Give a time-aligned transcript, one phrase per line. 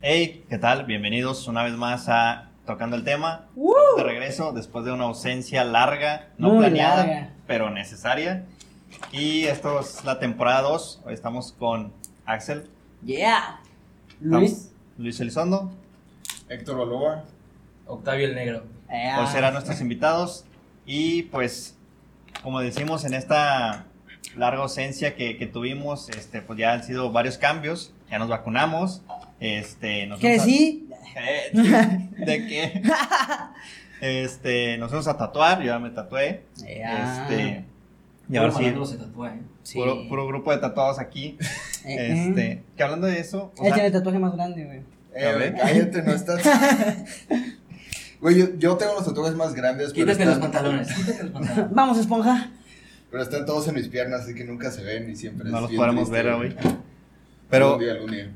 [0.00, 0.84] Hey, ¿qué tal?
[0.84, 3.46] Bienvenidos una vez más a Tocando el Tema.
[3.96, 7.30] De regreso después de una ausencia larga, no Muy planeada, larga.
[7.46, 8.44] pero necesaria.
[9.12, 11.02] Y esto es la temporada 2.
[11.04, 11.92] Hoy estamos con
[12.26, 12.68] Axel,
[13.04, 13.60] Yeah.
[14.20, 14.72] Luis.
[14.98, 15.70] Luis Elizondo.
[16.48, 17.24] Héctor Baloa.
[17.86, 18.64] Octavio el Negro.
[18.88, 19.18] Yeah.
[19.18, 20.44] Pues serán nuestros invitados.
[20.84, 21.76] Y pues,
[22.42, 23.86] como decimos en esta
[24.36, 27.92] larga ausencia que, que tuvimos, este, pues ya han sido varios cambios.
[28.10, 29.02] Ya nos vacunamos.
[29.40, 30.88] Este, nos ¿Qué vamos a- sí?
[31.16, 32.82] Eh, ¿De qué?
[34.02, 36.42] Este, nos fuimos a tatuar, yo ya me tatué.
[36.56, 37.22] Yeah.
[37.28, 37.64] Este,
[38.28, 39.40] y ahora sí, se tatúa, ¿eh?
[39.62, 39.78] Sí.
[39.78, 41.38] puro, puro grupo de tatuados aquí.
[41.84, 42.24] Eh, eh.
[42.28, 44.80] Este, que hablando de eso, o Él sea, tiene el tatuaje más grande, güey.
[45.14, 45.54] Eh, A ver.
[45.60, 46.42] cállate, no estás.
[48.20, 50.92] Güey, yo, yo tengo los tatuajes más grandes, pero Quítate los pantalones.
[50.92, 51.72] Quítate los pantalones.
[51.72, 52.50] Vamos, esponja.
[53.12, 55.60] Pero están todos en mis piernas, así que nunca se ven y siempre no es
[55.62, 56.48] los bien podemos triste, ver güey.
[56.50, 56.56] hoy.
[57.48, 58.32] Pero, Algún día, algún día.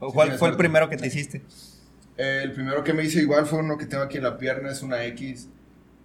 [0.00, 0.56] ¿cuál tienes fue el suerte.
[0.58, 1.42] primero que te hiciste?
[2.16, 4.70] Eh, el primero que me hice igual fue uno que tengo aquí en la pierna,
[4.70, 5.48] es una X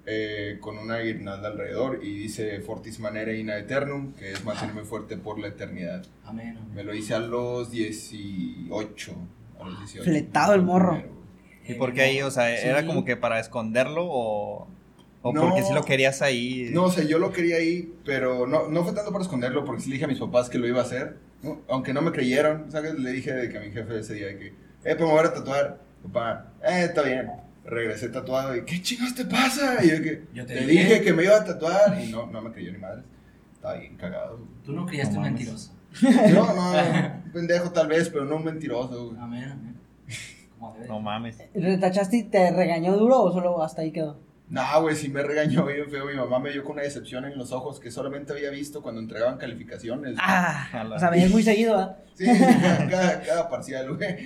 [0.05, 5.15] eh, con una guirnalda alrededor y dice Fortis Manere in Aeternum, que es mantenerme fuerte
[5.17, 6.05] por la eternidad.
[6.25, 6.57] Amén.
[6.57, 6.73] amén.
[6.75, 9.15] Me lo hice a los 18.
[9.59, 10.03] A los 18.
[10.03, 10.91] Fletado el morro.
[10.99, 11.21] Primero.
[11.67, 12.21] ¿Y por qué ahí?
[12.21, 12.67] O sea, Sí.
[12.67, 14.67] ¿era como que para esconderlo o,
[15.21, 15.41] o No.
[15.41, 16.69] porque si lo querías ahí?
[16.73, 19.81] No, o sea, yo lo quería ahí, pero no, no fue tanto para esconderlo, porque
[19.83, 21.61] sí le dije a mis papás que lo iba a hacer, ¿no?
[21.69, 22.95] aunque no me creyeron, ¿sabes?
[22.95, 25.19] Le dije de que a mi jefe ese día de que, eh, pues me voy
[25.19, 27.29] a tatuar, papá, eh, está bien,
[27.65, 29.83] regresé tatuado y, ¿qué chingados te pasa?
[29.85, 30.83] Y yo que, Yo te te dije.
[30.85, 33.03] dije que me iba a tatuar y no, no me creyó ni madre,
[33.53, 34.39] estaba bien cagado.
[34.65, 35.71] Tú no criaste No un mentiroso.
[36.33, 36.71] No, no,
[37.25, 39.21] un pendejo tal vez, pero no un mentiroso, güey.
[39.21, 39.75] Amén, amén.
[40.87, 41.37] No mames.
[41.53, 44.19] ¿Retachaste y te regañó duro o solo hasta ahí quedó?
[44.51, 47.37] No, güey, sí me regañó bien feo, mi mamá me dio con una decepción en
[47.37, 50.15] los ojos que solamente había visto cuando entregaban calificaciones.
[50.19, 51.97] Ah, o sea, venías muy seguido, ¿ah?
[52.15, 52.25] Sí,
[52.89, 54.17] cada, cada, parcial, güey.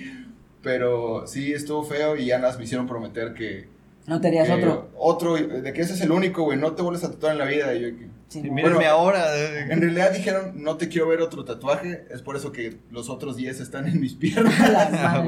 [0.62, 3.68] Pero sí, estuvo feo y ya nas me hicieron prometer que.
[4.08, 4.90] No te harías que otro.
[4.96, 6.58] Otro, de que ese es el único, güey.
[6.58, 7.72] No te vuelves a tatuar en la vida.
[7.74, 9.24] Y yo, que- Sí, Bueno, ahora.
[9.70, 12.04] En realidad dijeron, no te quiero ver otro tatuaje.
[12.10, 14.60] Es por eso que los otros 10 están en mis piernas.
[14.60, 15.22] A la Ah,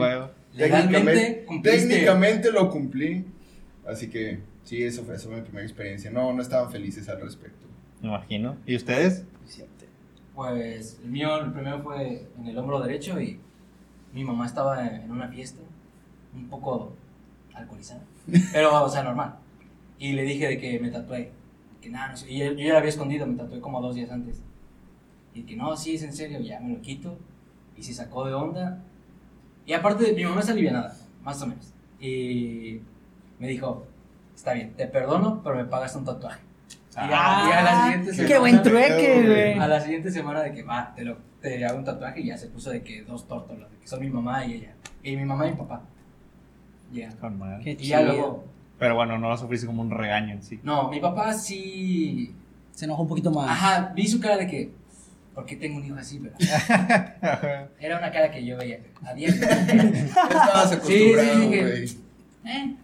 [1.47, 1.47] cumpliste.
[1.63, 3.25] técnicamente lo cumplí.
[3.87, 6.11] Así que sí, eso fue, eso fue mi primera experiencia.
[6.11, 7.67] No, no estaban felices al respecto.
[8.03, 8.57] Me imagino.
[8.67, 9.25] ¿Y ustedes?
[10.35, 13.41] Pues el mío, el primero fue en el hombro derecho y
[14.13, 15.61] mi mamá estaba en una fiesta,
[16.35, 16.93] un poco
[17.55, 18.05] alcoholizada,
[18.53, 19.37] pero, o sea, normal.
[19.99, 21.33] Y le dije de que me tatué,
[21.81, 23.97] que nada, no sé, y yo, yo ya la había escondido, me tatué como dos
[23.97, 24.43] días antes.
[25.35, 27.19] Y que no, sí, es en serio, ya me lo quito.
[27.77, 28.85] Y se sacó de onda.
[29.67, 31.73] Y aparte, mi mamá es alivianada, más o menos.
[31.99, 32.81] Y
[33.41, 33.88] me dijo,
[34.39, 36.41] está bien, te perdono, pero me pagas un tatuaje.
[36.97, 37.05] Y a,
[37.49, 39.53] y a la siguiente Qué semana- buen trueque, güey.
[39.59, 42.37] a la siguiente semana de que va, te, lo, te hago un tatuaje y ya
[42.39, 44.75] se puso de que dos tórtolas, de que son mi mamá y ella.
[45.03, 45.83] Y mi mamá y mi papá.
[46.93, 47.11] Ya.
[47.63, 48.13] Qué Y ya chido.
[48.13, 48.45] luego.
[48.79, 50.59] Pero bueno, no lo sufriste como un regaño en sí.
[50.63, 52.35] No, mi papá sí.
[52.73, 53.51] Se enojó un poquito más.
[53.51, 54.73] Ajá, vi su cara de que.
[55.35, 56.19] ¿Por qué tengo un hijo así?
[56.21, 56.35] Pero
[57.81, 59.37] era una cara que yo veía a diario.
[59.45, 61.99] Estabas acostumbrado, sí, dije- güey.
[62.45, 62.77] ¿Eh?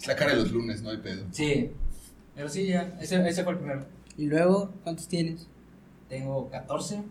[0.00, 1.26] Es la cara de los lunes, no hay pedo.
[1.30, 1.70] Sí.
[2.34, 2.96] Pero sí, ya.
[3.00, 3.84] Ese, ese fue el primero.
[4.16, 5.46] Y luego, ¿cuántos tienes?
[6.08, 7.02] Tengo 14,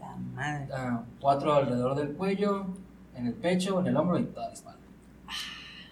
[0.00, 0.68] La madre.
[0.72, 2.66] ah, cuatro alrededor del cuello,
[3.14, 4.80] en el pecho, en el hombro y toda la espalda.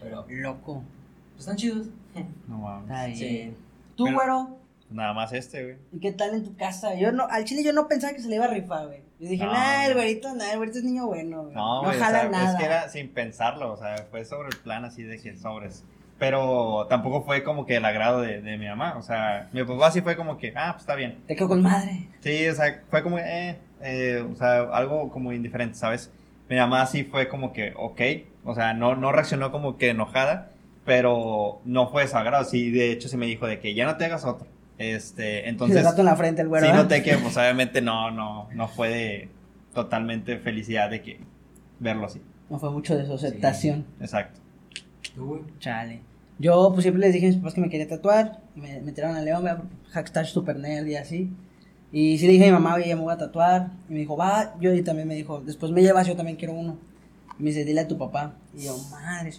[0.01, 0.83] Pero pues, Loco.
[1.39, 1.87] están chidos.
[2.49, 2.91] No mames.
[2.91, 3.55] Está Sí.
[3.97, 4.57] ¿Tú, Pero- güero?
[4.91, 5.77] Nada más este, güey.
[5.93, 6.95] ¿Y qué tal en tu casa?
[6.95, 9.01] Yo no, al chile yo no pensaba que se le iba a rifar, güey.
[9.23, 11.55] Yo dije, No, nah, el güerito, nah, el güerito es niño bueno, güey.
[11.55, 12.51] No, No, güey, o jala sea, nada.
[12.51, 15.85] es que era sin pensarlo, o sea, fue sobre el plan así de que sobres.
[16.19, 19.93] Pero tampoco fue como que el agrado de, de mi mamá, o sea, mi papá
[19.93, 21.19] sí fue como que, ah, pues está bien.
[21.29, 22.09] Te quedo con madre.
[22.21, 26.11] Sí, o sea, fue como, eh, eh, o sea, algo como indiferente, ¿sabes?
[26.49, 28.01] Mi mamá sí fue como que, ok,
[28.45, 30.51] o sea, no, no reaccionó como que enojada,
[30.85, 34.05] pero no fue desagrado, sí, de hecho sí me dijo de que ya no te
[34.05, 34.47] hagas otro.
[34.79, 36.67] Este, entonces, gato en la frente el güero.
[36.67, 39.29] sí noté que, pues obviamente no, no, no fue de
[39.75, 41.21] totalmente felicidad de que
[41.79, 42.21] verlo así.
[42.51, 43.87] No fue mucho de su aceptación.
[44.01, 44.41] Exacto.
[45.15, 45.43] ¿Tú, güey?
[45.59, 46.01] Chale.
[46.39, 48.41] Yo, pues siempre les dije a mis papás que me quería tatuar.
[48.55, 51.31] Me, me tiraron a León, hashtag super nerd y así.
[51.93, 53.71] Y sí le dije a mi mamá, oye, me voy a tatuar.
[53.89, 54.55] Y me dijo, va.
[54.61, 56.79] Yo y también me dijo, después me llevas, yo también quiero uno.
[57.39, 58.35] Y me dice, dile a tu papá.
[58.57, 59.33] Y yo, madre.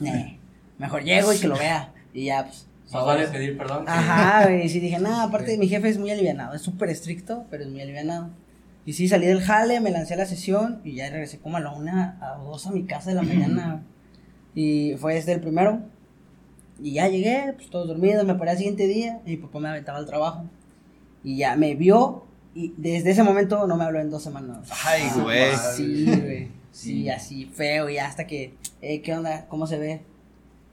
[0.78, 1.92] Mejor llego y que lo vea.
[2.12, 2.66] Y ya, pues.
[2.92, 3.84] Más vale pedir perdón.
[3.88, 4.66] Ajá, güey.
[4.66, 6.54] Y sí dije, nada, aparte mi jefe es muy alivianado.
[6.54, 8.30] Es súper estricto, pero es muy alivianado.
[8.84, 11.60] Y sí, salí del jale, me lancé a la sesión y ya regresé como a
[11.60, 13.82] la una a dos a mi casa de la mañana.
[14.54, 15.80] Y fue desde el primero.
[16.80, 19.68] Y ya llegué, pues todos dormidos, me paré al siguiente día y mi papá me
[19.70, 20.44] aventaba al trabajo.
[21.24, 22.24] Y ya me vio
[22.54, 24.70] Y desde ese momento no me habló en dos semanas.
[24.84, 25.52] Ay, Ah, güey.
[25.52, 25.56] madre.
[25.76, 26.44] Sí, güey.
[26.70, 27.08] Sí, Sí.
[27.10, 27.90] así feo.
[27.90, 29.46] Y hasta que, eh, ¿qué onda?
[29.48, 30.00] ¿Cómo se ve?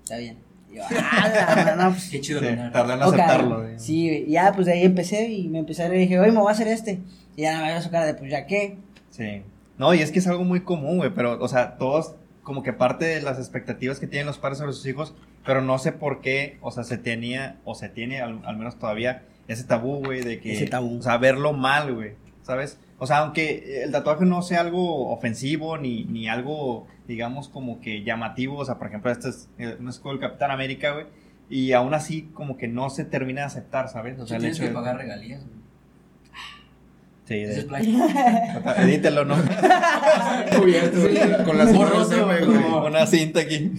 [0.03, 0.37] Está bien.
[0.73, 3.13] Y yo, "Ah, la- no, pues, Qué chido Sí, tardé en ok".
[3.13, 3.61] aceptarlo.
[3.61, 3.79] güey.
[3.79, 5.89] Sí, ya, pues de ahí empecé y me empecé a.
[5.89, 6.99] Dije, oye, me voy a hacer este.
[7.35, 8.77] Y ya me veo su cara de, pues ya qué.
[9.09, 9.43] Sí.
[9.77, 12.73] No, y es que es algo muy común, güey, pero, o sea, todos, como que
[12.73, 15.13] parte de las expectativas que tienen los padres sobre sus hijos,
[15.45, 18.77] pero no sé por qué, o sea, se tenía, o se tiene, al, al menos
[18.77, 20.99] todavía, ese tabú, güey, de que, Ese tabú.
[20.99, 22.11] o sea, verlo mal, güey,
[22.43, 22.77] ¿sabes?
[23.03, 28.01] O sea, aunque el tatuaje no sea algo ofensivo, ni, ni algo, digamos, como que
[28.05, 31.07] llamativo, o sea, por ejemplo, este es eh, un escudo del Capitán América, güey,
[31.49, 34.17] y aún así, como que no se termina de aceptar, ¿sabes?
[34.19, 34.73] O sea, tienes hecho que de...
[34.75, 35.41] pagar regalías.
[35.41, 35.53] güey.
[37.27, 38.83] Sí, Ese es de...
[38.83, 39.35] Edítelo, ¿no?
[40.57, 42.63] Cubierto, güey, con las Borroso, manos, güey, güey.
[42.63, 43.71] como- Una cinta aquí.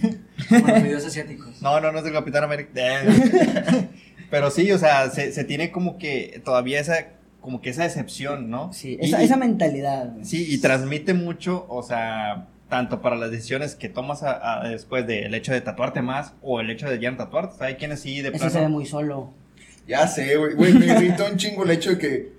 [0.49, 1.61] Con los videos asiáticos.
[1.63, 2.69] No, no, no es del Capitán América.
[4.29, 7.07] Pero sí, o sea, se, se tiene como que todavía esa,
[7.45, 8.73] como que esa decepción, ¿no?
[8.73, 10.11] Sí, esa, y- esa mentalidad.
[10.13, 10.25] güey.
[10.25, 15.05] Sí, y transmite mucho, o sea, tanto para las decisiones que tomas a- a- después
[15.07, 17.53] del hecho de tatuarte más o el hecho de ya no tatuarte.
[17.55, 18.69] O sea, hay quienes sí, de Ese se ve plano.
[18.69, 19.31] muy solo.
[19.87, 20.55] Ya sé, güey.
[20.55, 22.31] Güey, me irrita un chingo el hecho de que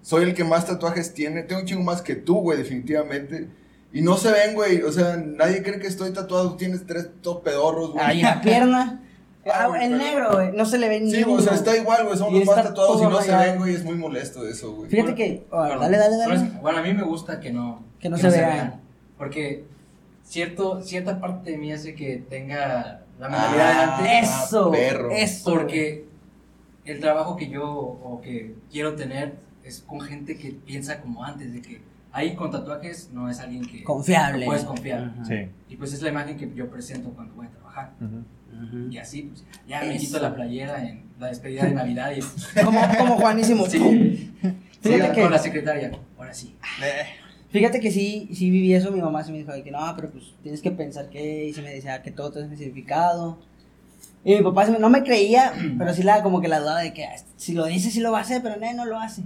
[0.00, 1.42] soy el que más tatuajes tiene.
[1.42, 3.46] Tengo un chingo más que tú, güey, definitivamente.
[3.92, 4.80] Y no se ven, güey.
[4.82, 6.56] O sea, nadie cree que estoy tatuado.
[6.56, 7.08] Tienes tres
[7.44, 8.04] pedorros, güey.
[8.04, 9.00] Ahí en la pierna.
[9.46, 10.52] Ah, Ah, güey, el pero- negro, güey.
[10.52, 12.16] No se le ve ni Sí, güey, o sea, está igual, güey.
[12.34, 13.74] Y los más tatuados y no se ven, güey.
[13.74, 14.90] Es muy molesto eso, güey.
[14.90, 15.46] Fíjate que.
[15.50, 16.34] oh, dale, dale, dale.
[16.34, 18.80] es- bueno, a mí me gusta que no, Que no se vean.
[19.18, 19.64] Porque
[20.22, 24.30] cierto, cierta parte de mí hace que tenga la mentalidad de Ah, antes.
[24.46, 24.70] Eso.
[24.70, 25.10] perro.
[25.10, 25.50] Eso.
[25.52, 26.04] Porque
[26.84, 31.52] el trabajo que yo o que quiero tener es con gente que piensa como antes,
[31.52, 31.80] de que
[32.12, 34.40] ahí con tatuajes no es alguien que Confiable.
[34.40, 35.12] que puedes confiar.
[35.26, 35.48] Sí.
[35.68, 37.92] Y pues es la imagen que yo presento cuando voy a trabajar.
[38.62, 38.90] Ujú.
[38.92, 40.06] Y así, pues ya me Eso.
[40.06, 42.20] quito la playera en la despedida de Navidad y
[42.64, 43.66] Como, como Juanísimo.
[43.70, 44.32] Sí.
[44.82, 45.90] Fíjate Sí, que- con la secretaria.
[46.18, 46.54] Ahora sí.
[46.82, 47.04] Eh,
[47.50, 50.10] Fíjate que sí, sí viví eso, mi mamá se me dijo de que no, pero
[50.10, 53.38] pues tienes que pensar que, y se me decía que todo tiene significado.
[54.24, 56.78] Y mi papá se me- no me creía, pero sí la, como que la duda
[56.80, 58.98] de que "Ah, si lo dice sí lo va a hacer, pero no, no lo
[58.98, 59.22] hace.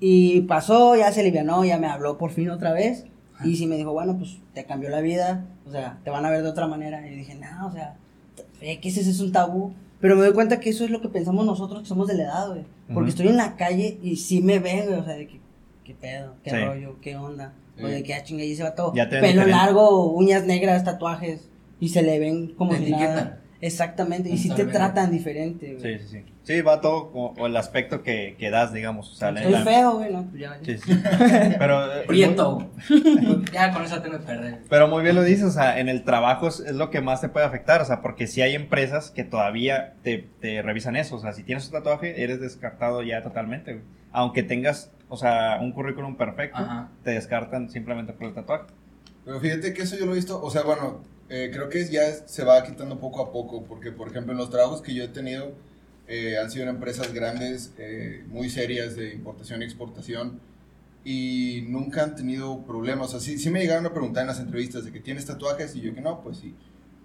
[0.00, 3.04] Y pasó, ya se alivianó, ya me habló por fin otra vez.
[3.44, 6.30] Y sí me dijo, bueno, pues te cambió la vida, o sea, te van a
[6.30, 7.06] ver de otra manera.
[7.08, 7.96] Y dije, no, o sea,
[8.80, 9.72] que ese es un tabú.
[10.00, 12.24] Pero me doy cuenta que eso es lo que pensamos nosotros que somos de la
[12.24, 12.64] edad, güey.
[12.92, 15.40] Porque estoy en la calle y sí me ven, güey, o sea, de que,
[15.84, 16.56] qué pedo, qué Sí.
[16.56, 17.52] rollo, qué onda.
[17.76, 17.84] Sí.
[17.84, 19.50] O de que, ah, chinga, y Ya te ven pelo diferente.
[19.50, 21.48] largo, uñas negras, tatuajes.
[21.80, 23.40] Y se le ven como si nada.
[23.62, 25.98] Exactamente, y si te tratan diferente, güey.
[25.98, 26.32] Sí, sí, sí.
[26.42, 29.12] Sí, va todo o, o el aspecto que, que das, digamos.
[29.12, 30.58] O sea, la- Estoy la- feo, güey, no, ya.
[30.64, 30.92] Sí, sí.
[31.58, 32.68] Pero, eh, Prieto.
[33.52, 34.58] ya con eso tengo que perder.
[34.68, 37.20] Pero muy bien lo dices, o sea, en el trabajo es, es lo que más
[37.20, 41.14] te puede afectar, o sea, porque si hay empresas que todavía te, te revisan eso,
[41.14, 43.84] o sea, si tienes un tatuaje, eres descartado ya totalmente, güey.
[44.10, 46.88] Aunque tengas, o sea, un currículum perfecto, Ajá.
[47.04, 48.64] te descartan simplemente por el tatuaje.
[49.24, 51.00] Pero fíjate que eso yo lo he visto, o sea, bueno,
[51.34, 54.50] eh, creo que ya se va quitando poco a poco, porque por ejemplo en los
[54.50, 55.54] trabajos que yo he tenido
[56.06, 60.40] eh, han sido en empresas grandes, eh, muy serias de importación y exportación,
[61.06, 63.08] y nunca han tenido problemas.
[63.08, 65.74] O sea, sí, sí me llegaron a preguntar en las entrevistas de que tienes tatuajes,
[65.74, 66.54] y yo que no, pues sí.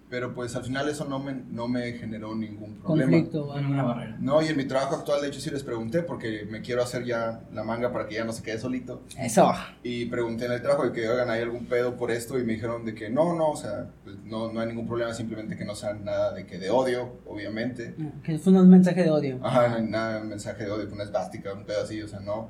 [0.09, 3.11] Pero pues al final eso no me, no me generó ningún problema.
[3.11, 3.65] Conflicto, Con güey.
[3.65, 4.17] una barrera.
[4.21, 7.03] No, y en mi trabajo actual, de hecho, sí les pregunté, porque me quiero hacer
[7.03, 9.03] ya la manga para que ya no se quede solito.
[9.19, 9.51] Eso.
[9.83, 12.39] Y pregunté en el trabajo de que, oigan, ¿hay algún pedo por esto?
[12.39, 15.13] Y me dijeron de que no, no, o sea, pues no, no hay ningún problema,
[15.13, 17.93] simplemente que no sea nada de que de odio, obviamente.
[18.23, 19.39] Que fue un mensaje de odio.
[19.43, 22.49] Ajá, no nada, un mensaje de odio, una esvástica, un pedo así, o sea, no.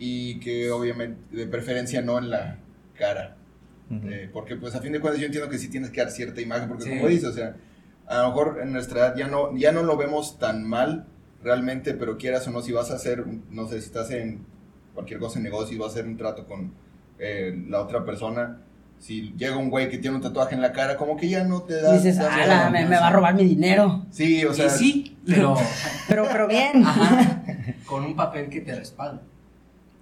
[0.00, 2.56] Y que obviamente, de preferencia no en la
[2.96, 3.36] cara.
[3.90, 6.40] Eh, porque pues a fin de cuentas yo entiendo que sí tienes que dar cierta
[6.42, 6.90] imagen, porque Sí.
[6.90, 7.56] como dices, o sea,
[8.06, 11.06] a lo mejor en nuestra edad ya no, ya no lo vemos tan mal
[11.42, 14.44] realmente, pero quieras o no, si vas a hacer, no sé, si estás en
[14.94, 16.72] cualquier cosa en negocio y vas a hacer un trato con
[17.18, 18.58] eh, la otra persona,
[18.98, 21.62] si llega un güey que tiene un tatuaje en la cara, como que ya no
[21.62, 21.92] te da...
[21.94, 24.04] Dices, ala, me, me va a robar mi dinero.
[24.10, 25.56] Sí, o sea, y sí, pero
[26.08, 26.84] Pero, pero bien.
[26.84, 27.42] ajá,
[27.86, 29.22] con un papel que te respalda.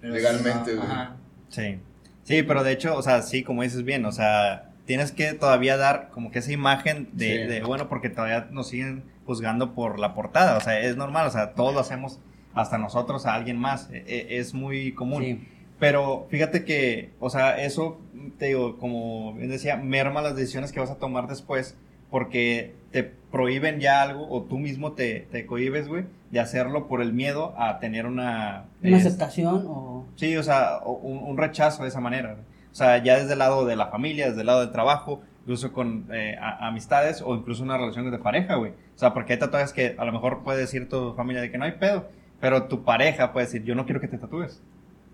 [0.01, 0.85] Legalmente, güey.
[0.87, 1.15] ajá.
[1.49, 1.79] Sí.
[2.27, 5.77] Sí, pero de hecho, o sea, sí, como dices bien, o sea, tienes que todavía
[5.77, 7.37] dar como que esa imagen de, Sí.
[7.47, 11.31] de, bueno, porque todavía nos siguen juzgando por la portada, o sea, es normal, o
[11.31, 12.19] sea, todos lo hacemos,
[12.53, 15.23] hasta nosotros, a alguien más, e- e- es muy común.
[15.23, 15.47] Sí.
[15.79, 18.01] Pero fíjate que, o sea, eso,
[18.39, 21.77] te digo, como bien decía, merma las decisiones que vas a tomar después
[22.09, 27.01] porque te prohíben ya algo o tú mismo te, te cohibes, güey, de hacerlo por
[27.01, 28.65] el miedo a tener una...
[28.83, 30.05] Una es- aceptación o.
[30.15, 32.33] Sí, o sea, un, un rechazo de esa manera.
[32.33, 32.43] güey.
[32.71, 35.73] O sea, ya desde el lado de la familia, desde el lado del trabajo, incluso
[35.73, 38.71] con eh, a- amistades o incluso una relación de pareja, güey.
[38.71, 41.57] O sea, porque hay tatuajes que a lo mejor puede decir tu familia de que
[41.57, 42.07] no hay pedo,
[42.39, 44.61] pero tu pareja puede decir, yo no quiero que te tatúes.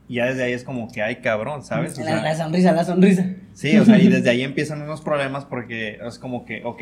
[0.07, 1.97] Y ya desde ahí es como que, ay, cabrón, ¿sabes?
[1.97, 3.25] O La, sea, la sonrisa, la sonrisa.
[3.53, 6.81] Sí, o sea, y desde ahí empiezan unos problemas porque es como que, ok,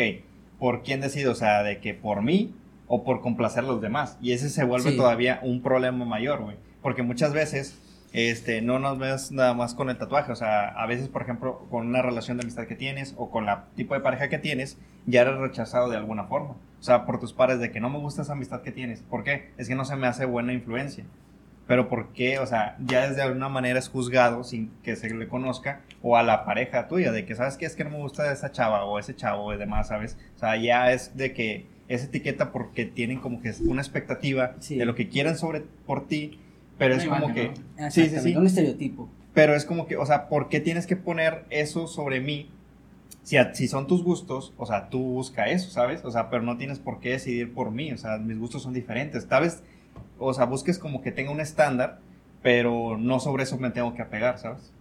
[0.59, 1.31] ¿por quién decido?
[1.31, 2.55] O sea, de que por mí
[2.87, 4.17] o por complacer a los demás.
[4.21, 4.97] Y ese se vuelve Sí.
[4.97, 6.57] todavía un problema mayor, güey.
[6.81, 7.77] Porque muchas veces,
[8.11, 10.31] este, no nos ves nada más con el tatuaje.
[10.31, 13.45] O sea, a veces, por ejemplo, con una relación de amistad que tienes o con
[13.45, 16.49] la tipo de pareja que tienes, ya eres rechazado de alguna forma.
[16.79, 19.01] O sea, por tus pares de que no me gusta esa amistad que tienes.
[19.03, 19.51] ¿Por qué?
[19.57, 21.05] Es que no se me hace buena influencia.
[21.71, 22.37] Pero ¿por qué?
[22.39, 26.23] O sea, ya desde alguna manera es juzgado sin que se le conozca o a
[26.23, 28.99] la pareja tuya, de que sabes que es que no me gusta esa chava o
[28.99, 30.17] ese chavo y demás, ¿sabes?
[30.35, 34.75] O sea, ya es de que es etiqueta porque tienen como que una expectativa Sí.
[34.77, 36.39] de lo que quieren sobre por ti,
[36.77, 37.53] pero es como que...
[37.79, 37.89] ¿no?
[37.89, 38.35] Sí, sí, sí.
[38.35, 39.07] Un estereotipo.
[39.33, 42.49] Pero es como que, o sea, ¿por qué tienes que poner eso sobre mí?
[43.23, 46.03] Si, a- si son tus gustos, o sea, tú busca eso, ¿sabes?
[46.03, 48.73] O sea, pero no tienes por qué decidir por mí, o sea, mis gustos son
[48.73, 49.27] diferentes.
[49.27, 49.63] Tal vez,
[50.21, 51.99] o sea, busques como que tenga un estándar,
[52.41, 54.71] pero no sobre eso me tengo que apegar, ¿sabes?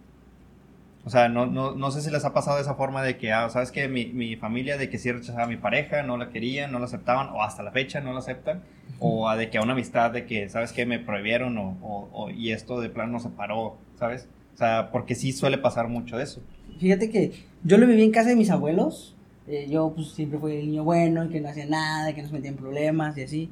[1.03, 3.31] O sea, no, no, no sé si les ha pasado de esa forma de que,
[3.33, 6.29] ah, ¿sabes que mi, mi familia de que sí rechazaba a mi pareja, no la
[6.29, 8.61] querían, no la aceptaban, o hasta la fecha no la aceptan,
[8.99, 12.09] o a de que a una amistad de que, ¿sabes que Me prohibieron, o, o-
[12.13, 14.27] o- y esto de plano nos separó, ¿sabes?
[14.53, 16.39] O sea, porque sí suele pasar mucho de eso.
[16.79, 17.31] Fíjate que
[17.63, 19.15] yo lo viví en casa de mis abuelos.
[19.47, 22.33] eh, yo pues siempre fui el niño bueno, que no hacía nada, que no se
[22.35, 23.49] metía en problemas y así.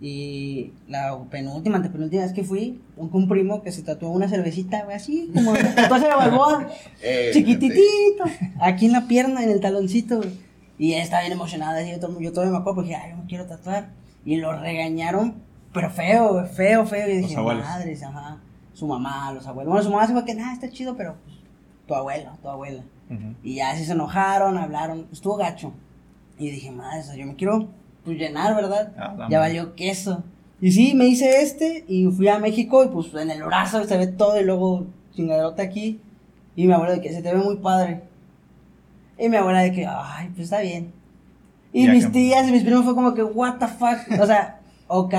[0.00, 4.84] Y la penúltima, antepenúltima vez que fui, un, un primo que se tatuó una cervecita,
[4.84, 6.68] güey, así como el tatuaje de Balboa,
[7.02, 8.24] Eh, chiquititito,
[8.60, 10.16] aquí en la pierna, en el taloncito.
[10.18, 10.30] güey.
[10.78, 13.10] Y ella estaba bien emocionada, así, yo, to- yo todavía me acuerdo porque dije, ay,
[13.10, 13.90] yo me quiero tatuar.
[14.24, 15.34] Y lo regañaron,
[15.74, 17.06] pero feo, güey, feo, feo.
[17.08, 18.38] Y dije, madres, ajá.
[18.72, 19.70] Su mamá, los abuelos.
[19.70, 21.36] Bueno, su mamá se fue que nada, está chido, pero pues,
[21.86, 22.82] tu abuelo, tu abuela.
[23.42, 25.72] Y ya así se enojaron, hablaron, estuvo gacho.
[26.38, 27.68] Y dije, madre, o sea, yo me quiero
[28.04, 28.92] pues, llenar, ¿verdad?
[28.98, 30.22] Ah, ya valió queso.
[30.60, 33.96] Y sí, me hice este y fui a México y pues en el brazo se
[33.96, 36.00] ve todo y luego chingaderota aquí.
[36.56, 38.02] Y mi abuela de que se te ve muy padre.
[39.18, 40.92] Y mi abuela de que, ay, pues está bien.
[41.72, 44.20] Y Ya mis que- tías y mis primos fue como que, what the fuck.
[44.20, 45.14] O sea, ok,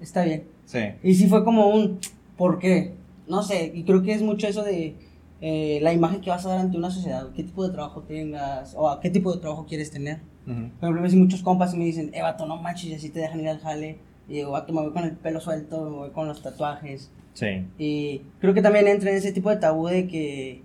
[0.00, 0.44] está bien.
[0.66, 0.80] Sí.
[1.02, 1.98] Y sí fue como un,
[2.36, 2.94] ¿por qué?
[3.26, 4.94] No sé, y creo que es mucho eso de
[5.40, 8.74] eh, la imagen que vas a dar ante una sociedad, qué tipo de trabajo tengas,
[8.76, 10.20] o a qué tipo de trabajo quieres tener.
[10.46, 10.70] Ujú.
[10.80, 13.40] Por ejemplo, si muchos compas me dicen, eh, vato, no manches, y así te dejan
[13.40, 13.98] ir al jale.
[14.28, 17.10] Y digo, vato, me voy con el pelo suelto, me voy con los tatuajes.
[17.34, 17.66] Sí.
[17.78, 20.62] Y creo que también entra en ese tipo de tabú de que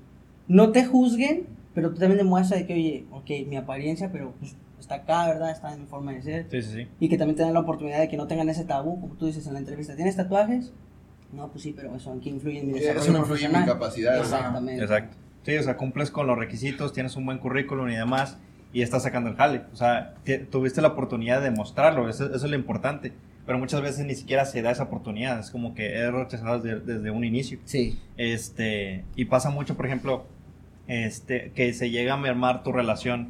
[0.47, 4.55] no te juzguen, pero tú también demuestras de que, oye, ok, mi apariencia, pero pues
[4.79, 5.51] está acá, ¿verdad?
[5.51, 6.47] Está en mi forma de ser.
[6.49, 6.87] Sí, sí, sí.
[6.99, 9.45] Y que también tengan la oportunidad de que no tengan ese tabú, como tú dices
[9.47, 9.95] en la entrevista.
[9.95, 10.71] ¿Tienes tatuajes?
[11.31, 13.59] No, pues sí, pero eso en qué influye en mi desarrollo Eso no influye en
[13.59, 14.13] mi capacidad.
[14.15, 14.23] ajá.
[14.23, 14.81] Exactamente.
[14.81, 15.17] Exacto.
[15.43, 18.37] Sí, o sea, cumples con los requisitos, tienes un buen currículum y demás,
[18.73, 19.61] y estás sacando el jale.
[19.73, 23.13] O sea, te- tuviste la oportunidad de mostrarlo, eso, eso es lo importante.
[23.45, 26.81] Pero muchas veces ni siquiera se da esa oportunidad, es como que es rechazado desde,
[26.81, 27.57] desde un inicio.
[27.65, 27.97] Sí.
[28.15, 30.25] Este, y pasa mucho, por ejemplo,
[30.87, 33.29] este, que se llega a mermar tu relación,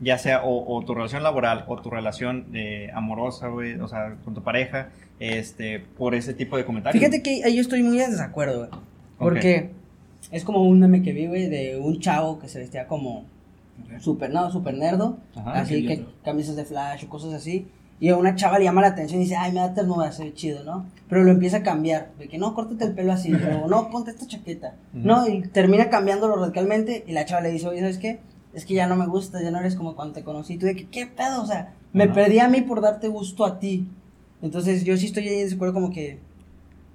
[0.00, 4.16] ya sea o, o tu relación laboral o tu relación eh, amorosa, güey, o sea,
[4.24, 4.88] con tu pareja,
[5.20, 6.98] este, por ese tipo de comentarios.
[7.00, 8.70] Fíjate que ahí yo estoy muy en desacuerdo, güey.
[9.18, 9.70] Porque
[10.30, 13.26] es como un meme que vi, güey, de un chavo que se vestía como
[14.00, 15.18] super, no, super nerdo.
[15.34, 17.66] Ajá, así que camisas de flash o cosas así.
[18.00, 20.22] Y a una chava le llama la atención y dice, ay, me da ternura, se
[20.22, 20.86] ve chido, ¿no?
[21.08, 22.12] Pero lo empieza a cambiar.
[22.18, 23.32] De que no, córtate el pelo así.
[23.34, 24.76] O no, ponte esta chaqueta.
[24.94, 25.04] Ujú.
[25.04, 27.04] No, y termina cambiándolo radicalmente.
[27.08, 28.20] Y la chava le dice, oye, ¿sabes qué?
[28.54, 30.54] Es que ya no me gusta, ya no eres como cuando te conocí.
[30.54, 31.42] Y tú de que, ¿qué pedo?
[31.42, 33.88] O sea, me perdí a mí por darte gusto a ti.
[34.42, 36.20] Entonces yo sí estoy ahí en desacuerdo como que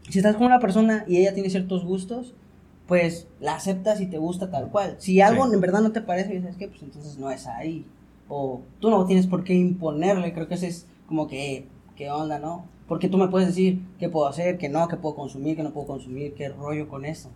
[0.10, 2.34] si estás con una persona y ella tiene ciertos gustos,
[2.88, 4.96] pues la aceptas y te gusta tal cual.
[5.00, 5.54] Si algo Sí.
[5.54, 6.68] en verdad no te parece, ¿sabes qué?
[6.68, 7.86] Pues entonces no es ahí.
[8.30, 12.40] O tú no tienes por qué imponerle, creo que ese es como que, ¿qué onda,
[12.40, 12.66] no?
[12.88, 15.72] Porque tú me puedes decir qué puedo hacer, qué no, qué puedo consumir, qué no
[15.72, 17.30] puedo consumir, qué rollo con eso.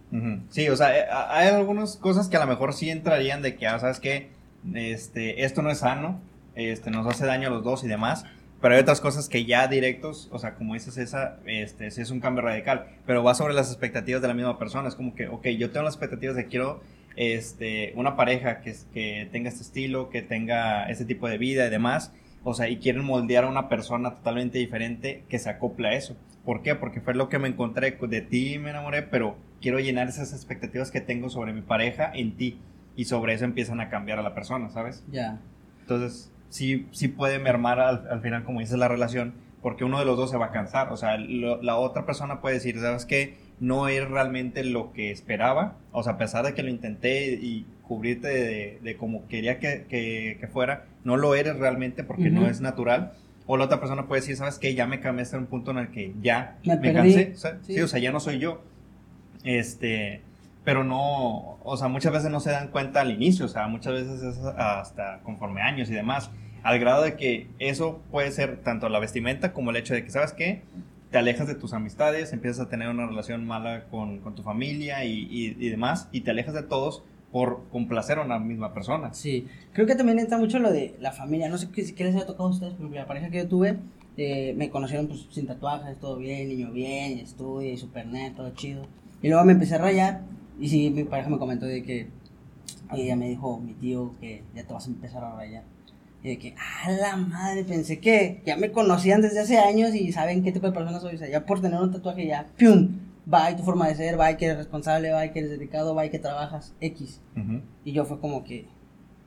[0.50, 3.68] Sí, o sea, eh, hay algunas cosas que a lo mejor sí entrarían de que,
[3.68, 4.30] ah, ¿sabes qué?
[4.74, 6.20] Este, esto no es sano,
[6.56, 8.26] este, nos hace daño a los dos y demás,
[8.62, 12.10] pero hay otras cosas que ya directos, o sea, como dices esa, este, sí es
[12.10, 15.28] un cambio radical, pero va sobre las expectativas de la misma persona, es como que,
[15.28, 16.82] ok, yo tengo las expectativas de quiero,
[17.16, 22.14] este, una pareja que, tenga este estilo, que tenga este tipo de vida y demás,
[22.44, 26.16] o sea, y quieren moldear a una persona totalmente diferente que se acople a eso.
[26.46, 26.76] ¿Por qué?
[26.76, 30.92] Porque fue lo que me encontré de ti, me enamoré, pero quiero llenar esas expectativas
[30.92, 32.58] que tengo sobre mi pareja en ti.
[32.96, 35.04] Y sobre eso empiezan a cambiar a la persona, ¿sabes?
[35.12, 35.40] Ya.
[35.82, 40.06] Entonces, sí, sí puede mermar al, al final, como dices, la relación, porque uno de
[40.06, 40.92] los dos se va a cansar.
[40.94, 43.36] O sea, lo- la otra persona puede decir, ¿sabes qué?
[43.60, 45.76] No es realmente lo que esperaba.
[45.92, 49.86] O sea, a pesar de que lo intenté y cubrirte de, de como quería que,
[49.90, 52.50] que- que fuera, no lo eres realmente porque no Ujú.
[52.52, 53.14] es natural.
[53.46, 54.74] O la otra persona puede decir, ¿sabes qué?
[54.76, 57.32] Ya me cambié hasta un punto en el que ya Me me, cansé.
[57.34, 57.74] O sea, Sí.
[57.76, 58.62] sí, o sea, ya no soy yo.
[59.44, 60.22] Este,
[60.68, 63.94] pero no, o sea, muchas veces no se dan cuenta al inicio, o sea, muchas
[63.94, 66.30] veces es hasta conforme años y demás,
[66.62, 70.10] al grado de que eso puede ser tanto la vestimenta como el hecho de que,
[70.10, 70.64] ¿sabes qué?
[71.10, 75.06] Te alejas de tus amistades, empiezas a tener una relación mala con, con tu familia
[75.06, 79.14] y, y, y demás, y te alejas de todos por complacer a una misma persona.
[79.14, 81.48] Sí, creo que también entra mucho lo de la familia.
[81.48, 83.78] No sé qué, qué les haya tocado a ustedes, pero la pareja que yo tuve,
[84.18, 88.50] eh, me conocieron pues sin tatuajes, todo bien, niño bien, estudia, y super net, todo
[88.50, 88.86] chido.
[89.22, 90.24] Y luego me empecé a rayar,
[90.60, 92.08] y sí, mi pareja me comentó de que,
[92.94, 95.64] ella me dijo, mi tío, que ya te vas a empezar a rayar.
[96.24, 100.12] Y de que, a la madre, pensé que ya me conocían desde hace años y
[100.12, 101.16] saben qué tipo de persona soy.
[101.16, 103.00] O sea, ya por tener un tatuaje, ya, ¡pium!
[103.32, 105.52] Va y tu forma de ser, va y que eres responsable, va y que eres
[105.52, 107.20] dedicado, va y que trabajas, X.
[107.36, 107.62] Ujú.
[107.84, 108.68] Y yo fue como que,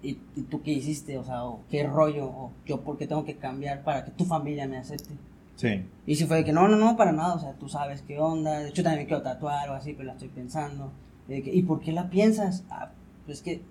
[0.02, 1.18] ¿y, y tú qué hiciste?
[1.18, 2.24] O sea, o ¿qué rollo?
[2.26, 5.10] O yo, ¿por qué tengo que cambiar para que tu familia me acepte?
[5.56, 8.00] Sí, Y sí fue de que, no, no, no, para nada, o sea, tú sabes
[8.00, 8.60] qué onda.
[8.60, 10.90] De hecho, también me quiero tatuar o así, pero la estoy pensando.
[11.28, 12.64] Y, de que, ¿y por qué la piensas?
[12.70, 12.90] Ah,
[13.26, 13.62] pues que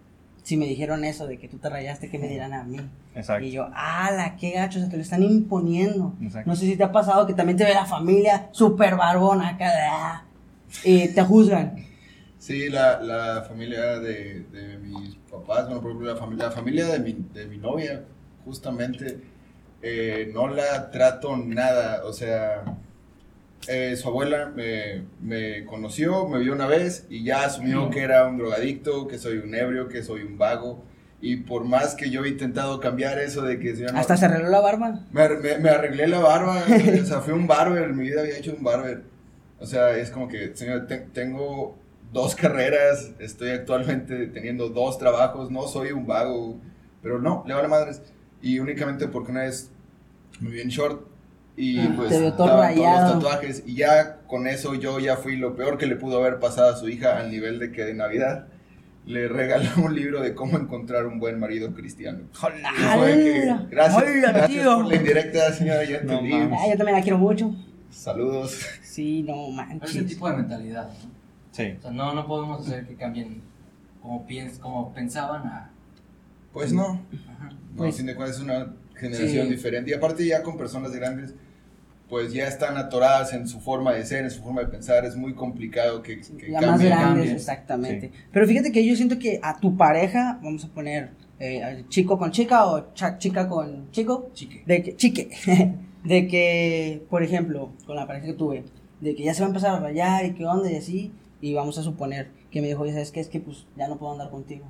[0.44, 2.80] si me dijeron eso de que tú te rayaste, ¿qué me dirán a mí?
[3.14, 3.46] exacto.
[3.46, 4.80] Y yo, ¡ala, qué gacho!
[4.80, 6.16] O sea, te lo están imponiendo.
[6.22, 6.50] Exacto.
[6.50, 9.70] No sé si te ha pasado que también te ve la familia súper barbona acá,
[9.92, 10.24] ah,
[10.84, 11.76] y te juzgan.
[12.38, 16.88] Sí, la, la familia de, de mis papás, bueno, por ejemplo, la familia, la familia
[16.88, 18.06] de, mi, de mi novia,
[18.46, 19.20] justamente,
[19.82, 22.64] eh, no la trato nada, o sea,
[23.68, 28.26] eh, su abuela me, me conoció, me vio una vez y ya asumió que era
[28.28, 30.84] un drogadicto, que soy un ebrio, que soy un vago,
[31.22, 33.74] y por más que yo he intentado cambiar eso de que...
[33.74, 35.02] no- Hasta se arregló la barba.
[35.12, 36.64] me, me- me arreglé la barba,
[37.02, 39.04] o sea, fui un barber, en mi vida había hecho un barber.
[39.60, 41.78] O sea, es como que, señor, te- tengo
[42.14, 46.58] dos carreras, estoy actualmente teniendo dos trabajos, no soy un vago,
[47.04, 48.02] pero no, le vale madres.
[48.42, 49.70] Y únicamente porque una vez
[50.40, 51.06] me vi en short
[51.62, 53.02] y Ah, pues te todo estaban todos rayado.
[53.16, 56.40] los tatuajes y ya con eso yo ya fui lo peor que le pudo haber
[56.40, 58.48] pasado a su hija al nivel de que de Navidad
[59.06, 62.20] le regaló un libro de cómo encontrar un buen marido cristiano.
[62.20, 66.20] De que, gracias, ¡Hala, gracias por la indirecta, señora, ya No.
[66.20, 67.54] Ah, yo también la quiero mucho.
[67.90, 68.58] Saludos.
[68.84, 69.90] Sí, no Pero manches.
[69.96, 71.10] ese tipo de mentalidad, ¿no?
[71.52, 71.74] Sí.
[71.78, 73.42] O sea, no, no podemos hacer que cambien
[74.02, 75.72] como, piens, como pensaban a...
[76.54, 76.84] Pues no,
[77.36, 77.50] Ajá.
[77.50, 79.52] no, Pues- a fin de cuentas es una generación Sí.
[79.54, 79.92] diferente.
[79.92, 81.34] Y aparte ya con personas grandes,
[82.10, 85.06] pues ya están atoradas en su forma de ser, en su forma de pensar.
[85.06, 86.90] Es muy complicado que, que Ya más cambien.
[86.92, 88.12] grandes, exactamente.
[88.32, 92.32] Pero fíjate que yo siento que a tu pareja, vamos a poner eh, chico con
[92.32, 94.64] chica o cha- chica con chico, Chique.
[94.66, 95.30] de que, chique,
[96.04, 98.64] de que, por ejemplo, con la pareja que tuve,
[99.02, 101.54] de que ya se va a empezar a rayar y qué onda y así, y
[101.54, 103.20] vamos a suponer que me dijo, "Oye, ¿sabes qué?
[103.20, 104.66] Es que pues ya no puedo andar contigo.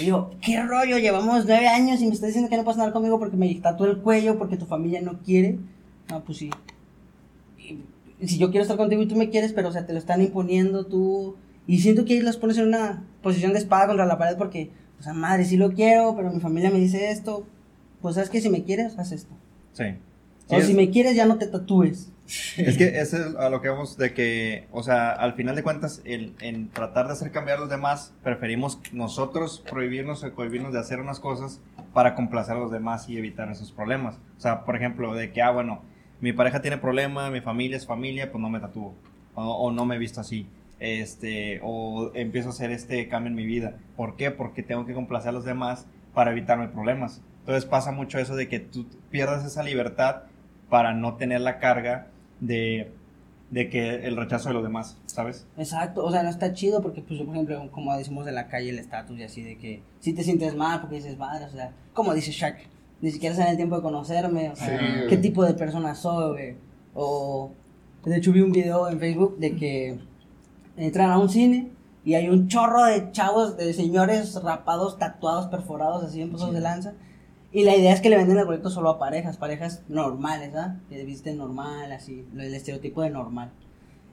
[0.00, 0.96] Y digo, ¿qué rollo?
[0.98, 3.86] Llevamos nueve años y me estás diciendo que no puedes andar conmigo porque me tatuó
[3.88, 5.58] el cuello, porque tu familia no quiere.
[6.10, 6.50] No, pues sí.
[7.58, 7.78] Y-
[8.26, 10.22] si yo quiero estar contigo y tú me quieres, pero o sea, te lo están
[10.22, 11.36] imponiendo tú.
[11.66, 14.70] Y siento que ahí los pones en una posición de espada contra la pared porque,
[15.00, 17.44] o sea, madre, sí lo quiero, pero mi familia me dice esto.
[18.00, 19.34] Pues sabes que si me quieres, haz esto.
[19.72, 19.84] Sí.
[20.48, 22.10] O es- si me quieres, ya no te tatúes.
[22.56, 25.64] Es que eso es a lo que vamos de que, o sea, al final de
[25.64, 30.72] cuentas, el, en tratar de hacer cambiar a los demás, preferimos nosotros prohibirnos o cohibirnos
[30.72, 31.60] de hacer unas cosas
[31.92, 34.16] para complacer a los demás y evitar esos problemas.
[34.38, 35.82] O sea, por ejemplo, de que, ah, bueno,
[36.22, 38.94] mi pareja tiene problema, mi familia es familia, pues no me tatúo.
[39.34, 40.46] O, o no me visto así.
[40.78, 43.76] Este, o empiezo a hacer este cambio en mi vida.
[43.96, 44.30] ¿Por qué?
[44.30, 47.20] Porque tengo que complacer a los demás para evitarme problemas.
[47.40, 50.22] Entonces pasa mucho eso de que tú pierdas esa libertad
[50.70, 52.06] para no tener la carga
[52.38, 52.92] de,
[53.50, 55.46] de que el rechazo de los demás, ¿sabes?
[55.56, 58.70] Exacto, o sea, no está chido porque, pues, por ejemplo, como decimos en la calle,
[58.70, 61.72] el estatus y así de que si te sientes mal porque dices, madre, o sea,
[61.92, 62.60] como dice Shaq,
[63.02, 65.94] ni siquiera se dan el tiempo de conocerme, o sea, Sí, qué tipo de persona
[65.94, 66.56] soy, güey.
[66.94, 67.50] O,
[68.04, 69.98] de hecho, vi un video en Facebook de que
[70.76, 71.72] entran a un cine
[72.04, 76.60] y hay un chorro de chavos, de señores rapados, tatuados, perforados, así en pasos de
[76.60, 76.94] lanza.
[77.50, 80.76] Y la idea es que le venden el boleto solo a parejas, parejas normales, ¿ah?
[80.88, 83.50] Que visten normal, así, el estereotipo de normal.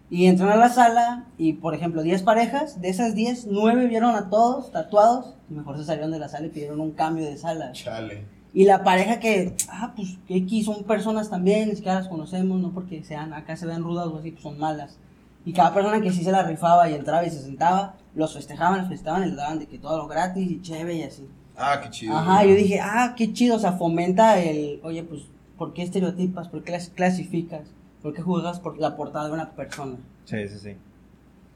[0.10, 4.16] Y entran a la sala y, por ejemplo, 10 parejas, de esas 10, 9 vieron
[4.16, 7.38] a todos tatuados y mejor se salieron de la sala y pidieron un cambio de
[7.38, 7.72] sala.
[7.74, 8.39] Chale.
[8.54, 12.72] Y la pareja que, ah, pues X son personas también, ni siquiera las conocemos, no
[12.72, 14.98] porque sean, acá se ven rudas o así, pues son malas.
[15.46, 18.80] Y cada persona que sí se la rifaba y entraba y se sentaba, los festejaban,
[18.80, 21.28] los festejaban y les daban de que todo lo gratis y chévere y así.
[21.56, 22.18] Ah, qué chido.
[22.18, 25.24] Ajá, yo dije, ah, qué chido, o sea, fomenta el, oye, pues,
[25.58, 26.48] ¿por qué estereotipas?
[26.48, 27.68] ¿Por qué las clasificas?
[28.02, 29.98] ¿Por qué juzgas por la portada de una persona?
[30.26, 30.76] Sí, sí, sí.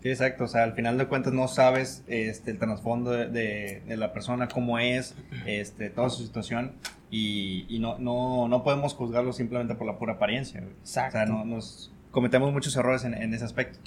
[0.04, 0.44] Sí, exacto.
[0.44, 4.12] O sea, al final de cuentas no sabes este, el trasfondo de, de- de la
[4.14, 6.74] persona, cómo es, este, toda su situación.
[7.10, 10.62] Y, y no, no, no podemos juzgarlo simplemente por la pura apariencia.
[10.82, 11.18] Exacto.
[11.18, 13.80] O sea, no, nos cometemos muchos errores en, en ese aspecto.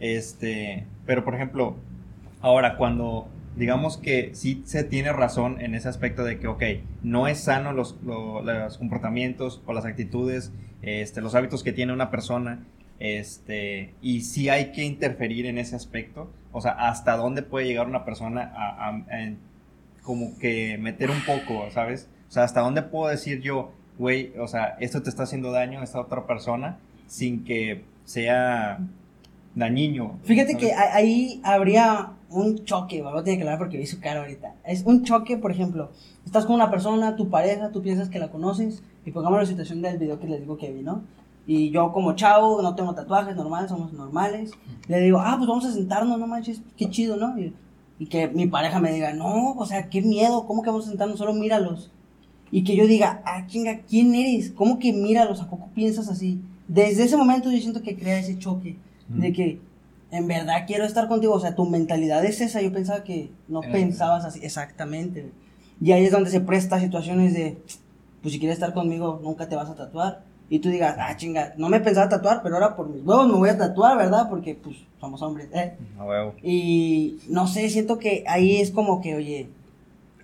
[0.00, 1.76] Este, pero por ejemplo,
[2.40, 6.62] ahora cuando digamos que sí se tiene razón en ese aspecto de que, ok,
[7.02, 10.52] no es sano los, lo- los comportamientos o las actitudes,
[10.82, 12.64] este, los hábitos que tiene una persona,
[13.00, 17.86] este, y sí hay que interferir en ese aspecto, o sea, hasta dónde puede llegar
[17.88, 19.32] una persona a, a- a-
[20.02, 22.08] como que meter un poco, ¿sabes?
[22.28, 25.80] O sea, hasta dónde puedo decir yo, güey, o sea, esto te está haciendo daño
[25.80, 28.78] a esta otra persona sin que sea
[29.54, 30.18] dañino.
[30.24, 30.66] Fíjate ¿sabes?
[30.68, 33.24] que ahí habría un choque, ¿verdad?
[33.24, 34.54] Tiene que hablar porque vi su cara ahorita.
[34.64, 35.90] Es un choque, por ejemplo,
[36.24, 39.82] estás con una persona, tu pareja, tú piensas que la conoces, y pongamos la situación
[39.82, 41.02] del video que les digo que vi, ¿no?
[41.46, 44.52] Y yo como chavo, no tengo tatuajes, normal, somos normales.
[44.88, 47.38] Le digo, ah, pues vamos a sentarnos, no manches, qué chido, ¿no?
[47.38, 47.52] Y,
[47.98, 50.90] y que mi pareja me diga, no, o sea, qué miedo, ¿cómo que vamos a
[50.90, 51.18] sentarnos?
[51.18, 51.90] Solo míralos.
[52.52, 54.50] Y que yo diga, ah, chinga, ¿quién eres?
[54.50, 55.40] ¿Cómo que míralos?
[55.40, 56.40] ¿A poco piensas así?
[56.68, 58.76] Desde ese momento yo siento que crea ese choque
[59.08, 59.60] de que
[60.12, 61.34] en verdad quiero estar contigo.
[61.34, 62.60] O sea, tu mentalidad es esa.
[62.62, 64.40] Yo pensaba que no Era- pensabas así.
[64.42, 65.32] Exactamente.
[65.80, 67.58] Y ahí es donde se presta situaciones de,
[68.22, 70.24] pues si quieres estar conmigo, nunca te vas a tatuar.
[70.52, 73.34] Y tú digas, ah, chinga, no me pensaba tatuar, pero ahora por mis huevos me
[73.34, 74.28] voy a tatuar, ¿verdad?
[74.28, 75.48] Porque, pues, somos hombres.
[75.54, 75.76] ¿eh?
[75.98, 76.34] A huevo.
[76.42, 79.48] Y no sé, siento que ahí es como que, oye,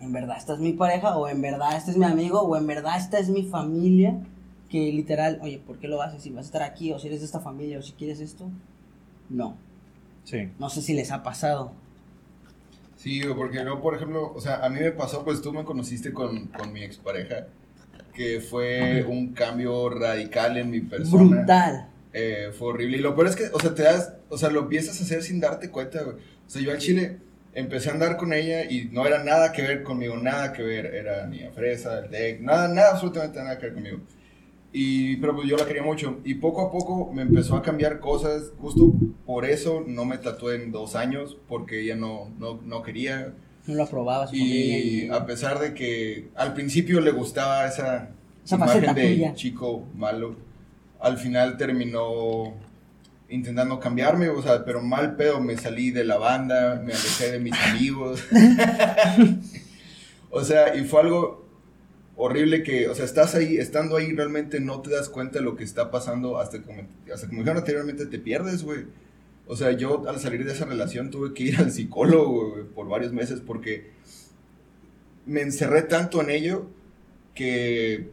[0.01, 2.67] en verdad esta es mi pareja, o en verdad este es mi amigo, o en
[2.67, 4.19] verdad esta es mi familia,
[4.69, 6.23] que literal, oye, ¿por qué lo haces?
[6.25, 8.51] Si vas a estar aquí, o si eres de esta familia, o si quieres esto.
[9.31, 9.55] No,
[10.25, 10.51] Sí.
[10.59, 11.71] no sé si les ha pasado.
[12.97, 16.13] Sí, porque no, por ejemplo, o sea, a mí me pasó, pues tú me conociste
[16.13, 17.47] con, con mi expareja,
[18.17, 21.37] que fue un cambio radical en mi persona.
[21.37, 21.89] Brutal.
[22.15, 22.97] Eh, fue horrible.
[22.97, 25.23] Y lo peor es que, o sea, te das, o sea, lo empiezas a hacer
[25.23, 26.17] sin darte cuenta, güey.
[26.17, 27.19] O sea, yo al chile
[27.53, 30.87] empecé a andar con ella y no era nada que ver conmigo, nada que ver.
[30.87, 33.99] Era ni a Fresa, el deck, nada, nada, absolutamente nada que ver conmigo.
[34.73, 36.21] Y, pero pues yo la quería mucho.
[36.25, 38.53] Y poco a poco me empezó a cambiar cosas.
[38.59, 38.95] Justo
[39.27, 43.35] por eso no me tatué en dos años, porque ella no, no, no quería.
[43.67, 45.15] No lo aprobaba su Y familia.
[45.17, 48.11] a pesar de que al principio le gustaba esa,
[48.45, 49.35] Esa imagen de tuya.
[49.35, 50.37] chico malo,
[51.01, 52.55] al final terminó
[53.29, 57.39] intentando cambiarme, o sea, pero mal pedo, me salí de la banda, me alejé de
[57.41, 58.23] mis amigos.
[60.31, 61.47] o sea, y fue algo
[62.17, 65.57] horrible que, o sea, estás ahí, estando ahí, realmente no te das cuenta de lo
[65.57, 68.85] que está pasando hasta como, hasta como dijeron anteriormente, te pierdes, güey.
[69.47, 72.89] O sea, yo al salir de esa relación tuve que ir al psicólogo güey, por
[72.89, 73.91] varios meses porque
[75.25, 76.67] me encerré tanto en ello
[77.35, 78.11] que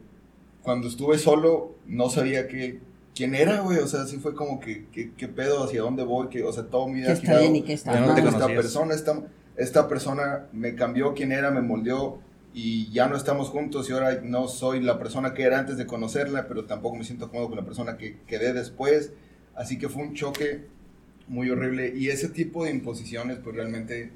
[0.62, 2.80] cuando estuve solo no sabía qué,
[3.16, 3.80] quién era, güey.
[3.80, 5.64] O sea, sí fue como que, ¿qué, pedo?
[5.64, 6.30] ¿Hacia dónde voy?
[6.30, 8.30] Que, o sea, todo mi vida ¿Qué ha está bien y qué está Ya no
[8.30, 8.94] esta persona.
[8.94, 9.24] Esta,
[9.56, 12.20] esta persona me cambió quién era, me moldeó
[12.54, 15.88] y ya no estamos juntos y ahora no soy la persona que era antes de
[15.88, 19.12] conocerla, pero tampoco me siento cómodo con la persona que quedé después.
[19.56, 20.68] Así que fue un choque
[21.28, 24.12] muy horrible y ese tipo de imposiciones pues realmente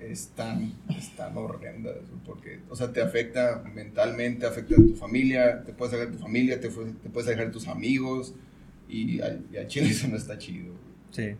[0.00, 5.92] están, están horrendas, porque, o sea, te afecta mentalmente, afecta a tu familia, te puedes
[5.92, 8.34] alejar de tu familia, te, fue- te puedes alejar de tus amigos,
[8.88, 10.72] y al, y al chile eso no está chido.
[11.10, 11.34] Sí.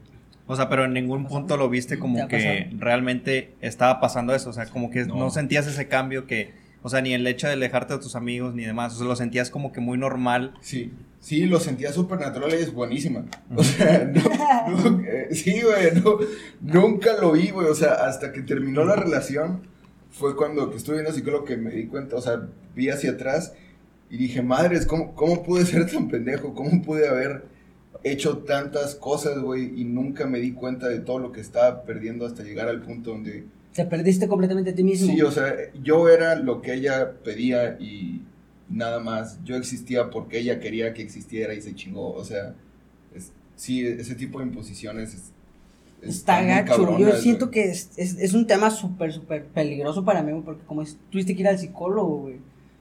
[0.47, 2.79] O sea, pero en ningún punto lo viste ¿Te como que pasado?
[2.81, 4.51] realmente estaba pasando eso.
[4.51, 5.17] O sea, como que no.
[5.17, 5.31] No.
[5.31, 6.51] sentías ese cambio que,
[6.83, 8.95] o sea, ni el hecho de alejarte de tus amigos ni demás.
[8.95, 10.55] O sea, lo sentías como que muy normal.
[10.61, 13.25] Sí, sí, lo sentía súper natural y es buenísima.
[13.55, 16.19] O sea, no, no, eh, sí, güey, no,
[16.61, 19.63] nunca lo vi, güey, o sea, hasta que terminó la relación,
[20.11, 23.53] fue cuando que estuve viendo psicólogo que me di cuenta, o sea, vi hacia atrás
[24.09, 26.53] y dije, madres, ¿cómo, cómo pude ser tan pendejo?
[26.55, 27.45] ¿Cómo pude haber
[28.03, 29.81] hecho tantas cosas, güey?
[29.81, 33.11] Y nunca me di cuenta de todo lo que estaba perdiendo hasta llegar al punto
[33.11, 33.45] donde...
[33.73, 35.13] Te perdiste completamente a ti mismo.
[35.13, 38.23] Sí, o sea, yo era lo que ella pedía y
[38.71, 39.39] nada más.
[39.45, 42.13] Yo existía porque ella quería que existiera y se chingó.
[42.15, 42.55] O sea,
[43.15, 45.33] es- sí, ese tipo de imposiciones es,
[46.03, 46.97] Está gacho.
[46.99, 47.53] Yo siento güey.
[47.53, 51.43] que es, es, es un tema súper, súper peligroso para mí, porque como tuviste que
[51.43, 52.37] ir al psicólogo, güey.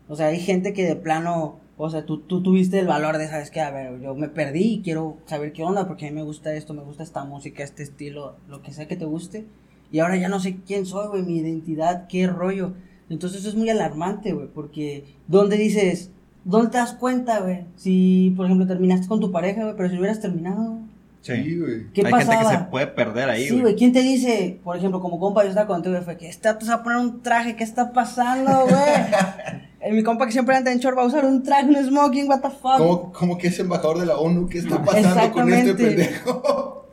[0.07, 3.27] O sea, hay gente que de plano, o sea, tú, tú tuviste el valor de,
[3.27, 3.59] ¿sabes qué?
[3.59, 6.53] A ver, yo me perdí y quiero saber qué onda, porque a mí me gusta
[6.55, 9.45] esto, me gusta esta música, este estilo, lo que sea que te guste.
[9.91, 12.73] Y ahora ya no sé quién soy, güey, mi identidad, qué rollo.
[13.09, 16.11] Entonces eso es muy alarmante, güey, porque ¿dónde dices,
[16.45, 17.65] dónde te das cuenta, güey?
[17.75, 20.77] Si, por ejemplo, terminaste con tu pareja, güey, pero si hubieras terminado,
[21.21, 21.91] Sí, güey.
[21.93, 22.35] ¿qué Hay pasaba?
[22.37, 23.61] gente que se puede perder ahí, Sí, güey.
[23.61, 24.57] güey, ¿quién te dice?
[24.63, 26.99] Por ejemplo, como compa, yo estaba contigo y fue que esta te va a poner
[26.99, 28.73] un traje, ¿qué está pasando, güey?
[29.81, 32.27] Eh, Mi compa que siempre anda en short va a usar un traje, un smoking,
[32.27, 32.77] what the fuck.
[32.79, 34.49] ¿Cómo, cómo que es embajador de la ONU?
[34.49, 36.85] ¿Qué está pasando con este pendejo?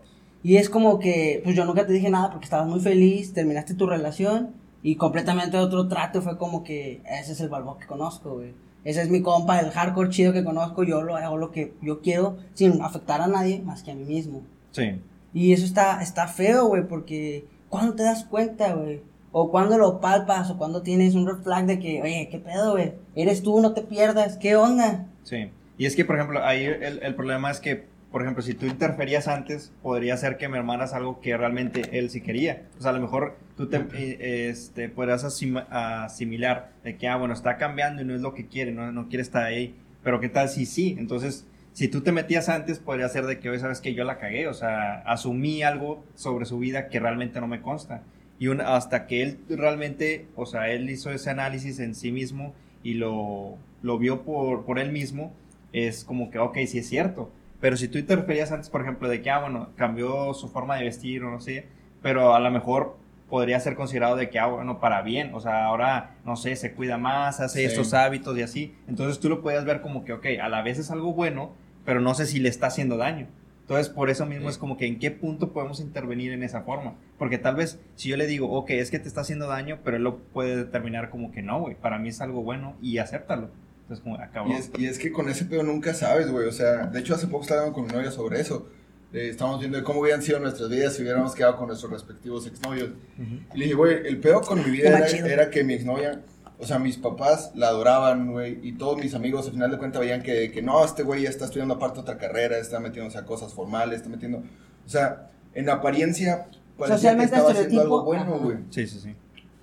[0.45, 3.75] Y es como que, pues yo nunca te dije nada porque estabas muy feliz, terminaste
[3.75, 4.51] tu relación
[4.83, 8.55] y completamente otro trato fue como que ese es el balbo que conozco, güey.
[8.85, 12.01] Ese es mi compa, el hardcore chido que conozco, yo lo hago lo que yo
[12.01, 14.43] quiero sin afectar a nadie más que a mí mismo.
[14.71, 15.01] Sí.
[15.35, 19.03] Y eso está, está feo, güey, porque ¿cuándo te das cuenta, güey?
[19.33, 22.73] O cuando lo palpas, o cuando tienes un red flag de que, oye, ¿qué pedo,
[22.73, 22.95] güey?
[23.17, 25.07] Eres tú, no te pierdas, ¿qué onda?
[25.25, 25.51] Sí.
[25.79, 28.67] Y es que, por ejemplo, ahí el, el problema es que, por ejemplo, si tú
[28.67, 32.63] interferías antes, podría ser que me hermanas algo que realmente él sí quería.
[32.79, 37.17] O sea, a lo mejor tú te eh, este, podrás asim- asimilar de que, ah,
[37.17, 39.75] bueno, está cambiando y no es lo que quiere, no, no quiere estar ahí.
[40.03, 40.95] Pero ¿qué tal si sí?
[40.99, 44.19] Entonces, si tú te metías antes, podría ser de que hoy sabes que yo la
[44.19, 44.47] cagué.
[44.49, 48.03] O sea, asumí algo sobre su vida que realmente no me consta.
[48.39, 52.55] Y un- hasta que él realmente, o sea, él hizo ese análisis en sí mismo
[52.83, 55.33] y lo, lo vio por, por él mismo,
[55.73, 57.33] es como que, ok, sí es cierto.
[57.67, 60.85] Pero si tú interferías antes, por ejemplo, de que, ah, bueno, cambió su forma de
[60.85, 61.67] vestir o no sé,
[62.01, 62.97] pero a lo mejor
[63.29, 65.35] podría ser considerado de que, ah, bueno, para bien.
[65.35, 67.65] O sea, ahora, no sé, se cuida más, hace Sí.
[67.65, 68.77] estos hábitos y así.
[68.87, 72.01] Entonces tú lo podías ver como que, ok, a la vez es algo bueno, pero
[72.01, 73.27] no sé si le está haciendo daño.
[73.63, 74.51] Entonces, por eso mismo Sí.
[74.51, 76.95] es como que en qué punto podemos intervenir en esa forma.
[77.19, 79.97] Porque tal vez si yo le digo, ok, es que te está haciendo daño, pero
[79.97, 83.51] él lo puede determinar como que no, güey, para mí es algo bueno y acéptalo.
[83.89, 84.57] Entonces, como, ah, Y cabrón.
[84.57, 86.49] es, y es que con ese pedo nunca sabes, güey.
[86.49, 88.69] O sea, de hecho, hace poco estaba hablando con mi novia sobre eso.
[89.13, 92.47] Eh, estábamos viendo de cómo hubieran sido nuestras vidas si hubiéramos quedado con nuestros respectivos
[92.49, 92.91] exnovios.
[92.91, 93.39] Ujú.
[93.55, 96.21] Y le dije, güey, el pedo con mi vida era, era que mi exnovia,
[96.59, 100.01] o sea, mis papás la adoraban, güey, y todos mis amigos al final de cuentas
[100.01, 103.25] veían que, que no, este güey ya está estudiando aparte otra carrera, está metiéndose a
[103.25, 108.39] cosas formales, está metiendo, o sea, en apariencia parecía que Socialmente estaba haciendo algo bueno,
[108.39, 108.59] güey.
[108.71, 109.15] Sí, sí, sí.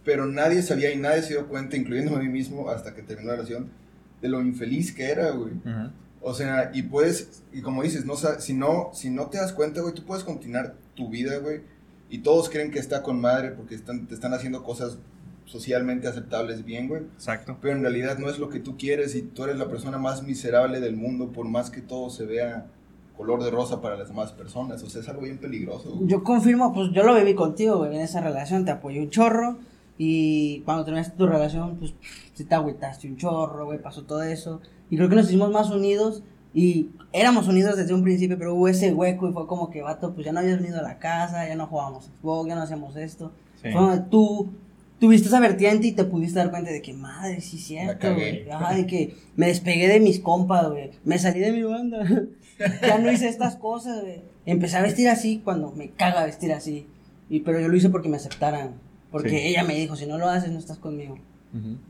[0.06, 3.30] Pero nadie sabía y nadie se dio cuenta, incluyéndome a mí mismo, hasta que terminó
[3.32, 3.72] la relación,
[4.24, 5.52] de lo infeliz que era, güey.
[5.54, 5.92] Ujú.
[6.22, 9.82] O sea, y puedes, y como dices, no, si, no, si no te das cuenta,
[9.82, 11.62] güey, tú puedes continuar tu vida, güey,
[12.10, 14.98] y todos creen que está con madre porque están, te están haciendo cosas
[15.44, 17.02] socialmente aceptables bien, güey.
[17.16, 17.58] Exacto.
[17.62, 20.24] Pero en realidad no es lo que tú quieres y tú eres la persona más
[20.24, 22.68] miserable del mundo por más que todo se vea
[23.18, 24.82] color de rosa para las demás personas.
[24.84, 26.08] O sea, es algo bien peligroso, güey.
[26.08, 29.58] Yo confirmo, pues yo lo viví contigo, güey, en esa relación, te apoyé un chorro.
[29.98, 31.94] Y cuando terminaste tu relación, pues
[32.34, 34.62] sí te agüitaste un chorro, güey, pasó todo eso.
[34.90, 36.24] Y creo que nos hicimos más unidos.
[36.56, 40.14] Y éramos unidos desde un principio, pero hubo ese hueco y fue como que, vato,
[40.14, 42.96] pues ya no habías venido a la casa, ya no jugábamos Xbox, ya no hacíamos
[42.96, 43.32] esto.
[43.62, 43.72] Sí.
[43.72, 44.54] Fue donde tú
[45.00, 48.50] tuviste esa vertiente y te pudiste dar cuenta de que, madre, sí es cierto, güey.
[48.50, 50.92] Ajá, de que me despegué de mis compas, güey.
[51.04, 52.06] Me salí de mi banda.
[52.82, 54.22] ya no hice estas cosas, güey.
[54.46, 56.88] Empecé a vestir así cuando me caga vestir así.
[57.30, 58.76] Y, pero yo lo hice porque me aceptaran.
[59.14, 59.38] Porque Sí.
[59.38, 61.18] ella me dijo, si no lo haces, no estás conmigo.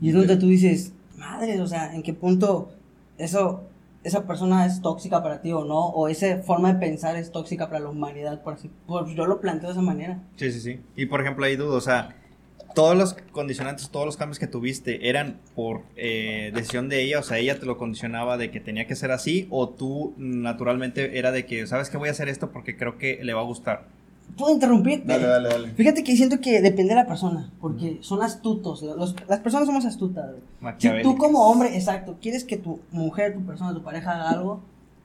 [0.00, 2.70] Y es donde tú dices, madre, o sea, ¿en qué punto
[3.16, 3.62] eso,
[4.04, 5.86] esa persona es tóxica para ti o no?
[5.86, 8.70] O esa forma de pensar es tóxica para la humanidad, por así.
[8.86, 10.22] Pues yo lo planteo de esa manera.
[10.36, 10.80] Sí, sí, sí.
[10.96, 12.14] Y por ejemplo, ahí dudo, o sea,
[12.74, 17.22] todos los condicionantes, todos los cambios que tuviste eran por eh, decisión de ella, o
[17.22, 21.32] sea, ella te lo condicionaba de que tenía que ser así, o tú naturalmente era
[21.32, 23.86] de que, ¿sabes que Voy a hacer esto porque creo que le va a gustar.
[24.36, 25.06] ¿Puedo interrumpirte?
[25.06, 25.68] Dale, dale, dale.
[25.72, 28.82] Fíjate que siento que depende de la persona, porque son astutos.
[28.82, 30.40] los- las personas somos astutas, güey.
[30.78, 34.60] Si tú como hombre, exacto, quieres que tu mujer, tu persona, tu pareja haga algo,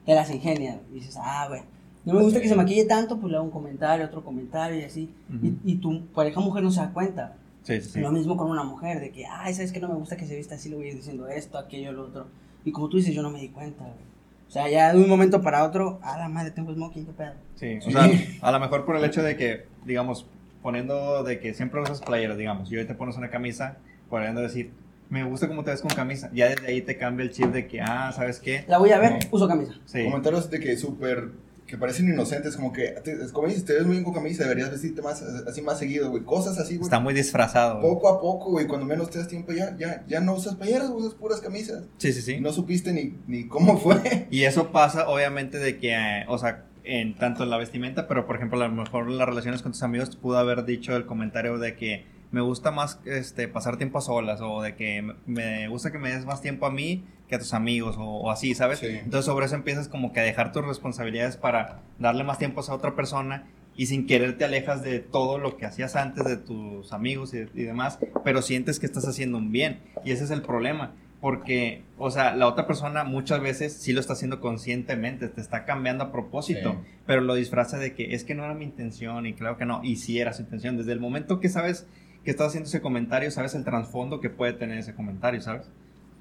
[0.06, 0.80] te las ingenia.
[0.90, 1.64] Y dices, ah, bueno,
[2.04, 4.84] no me gusta que se maquille tanto, pues le hago un comentario, otro comentario y
[4.84, 5.10] así.
[5.42, 7.36] Y, y tu pareja mujer no se da cuenta.
[7.62, 8.00] Sí, sí, sí.
[8.00, 10.34] Lo mismo con una mujer, de que, ay, ¿sabes que No me gusta que se
[10.34, 12.26] vista así, le voy a ir diciendo esto, aquello, lo otro.
[12.64, 14.10] Y como tú dices, yo no me di cuenta, güey.
[14.50, 17.32] O sea, ya de un momento para otro, a la madre, tengo smoking, qué pedo.
[17.54, 18.10] Sí, o sea,
[18.42, 20.26] a lo mejor por el hecho de que, digamos,
[20.60, 23.76] poniendo de que siempre usas playeras, digamos, y hoy te pones una camisa,
[24.08, 24.72] podrían decir,
[25.08, 26.30] me gusta cómo te ves con camisa.
[26.34, 28.64] Ya desde ahí te cambia el chip de que, ah, ¿sabes qué?
[28.66, 29.18] La voy a ver, No.
[29.30, 29.74] uso camisa.
[29.84, 30.02] Sí.
[30.02, 31.28] Comentarios de que súper,
[31.70, 34.70] que parecen inocentes, como que, te, como dices, te ves muy bien con camisa, deberías
[34.70, 36.24] vestirte más, así más seguido, güey.
[36.24, 36.84] Cosas así, güey.
[36.86, 37.80] Está muy disfrazado.
[37.80, 37.92] güey.
[37.94, 40.90] Poco a poco, güey, cuando menos te das tiempo ya, ya, ya no usas playeras,
[40.90, 41.84] usas puras camisas.
[41.98, 42.32] Sí, sí, sí.
[42.34, 44.26] Y no supiste ni, ni cómo fue.
[44.30, 48.26] Y eso pasa, obviamente, de que, eh, o sea, en tanto en la vestimenta, pero
[48.26, 51.06] por ejemplo, a lo mejor en las relaciones con tus amigos pudo haber dicho el
[51.06, 55.14] comentario de que me gusta más este, pasar tiempo a solas, o de que me-
[55.26, 58.30] me gusta que me des más tiempo a mí que a tus amigos, o, o
[58.30, 58.80] así, ¿sabes?
[58.80, 58.88] Sí.
[58.88, 62.62] Entonces, sobre eso empiezas como que a dejar tus responsabilidades para darle más tiempo a
[62.64, 63.46] esa otra persona.
[63.76, 67.38] Y sin querer te alejas de todo lo que hacías antes de tus amigos y,
[67.54, 69.80] y demás, pero sientes que estás haciendo un bien.
[70.04, 70.92] Y ese es el problema.
[71.20, 75.64] Porque, o sea, la otra persona muchas veces sí lo está haciendo conscientemente, te está
[75.66, 76.90] cambiando a propósito, Sí.
[77.06, 79.80] pero lo disfraza de que es que no era mi intención y claro que no,
[79.84, 80.76] y sí era su intención.
[80.78, 81.86] Desde el momento que sabes
[82.24, 85.70] que estás haciendo ese comentario, sabes el trasfondo que puede tener ese comentario, ¿sabes?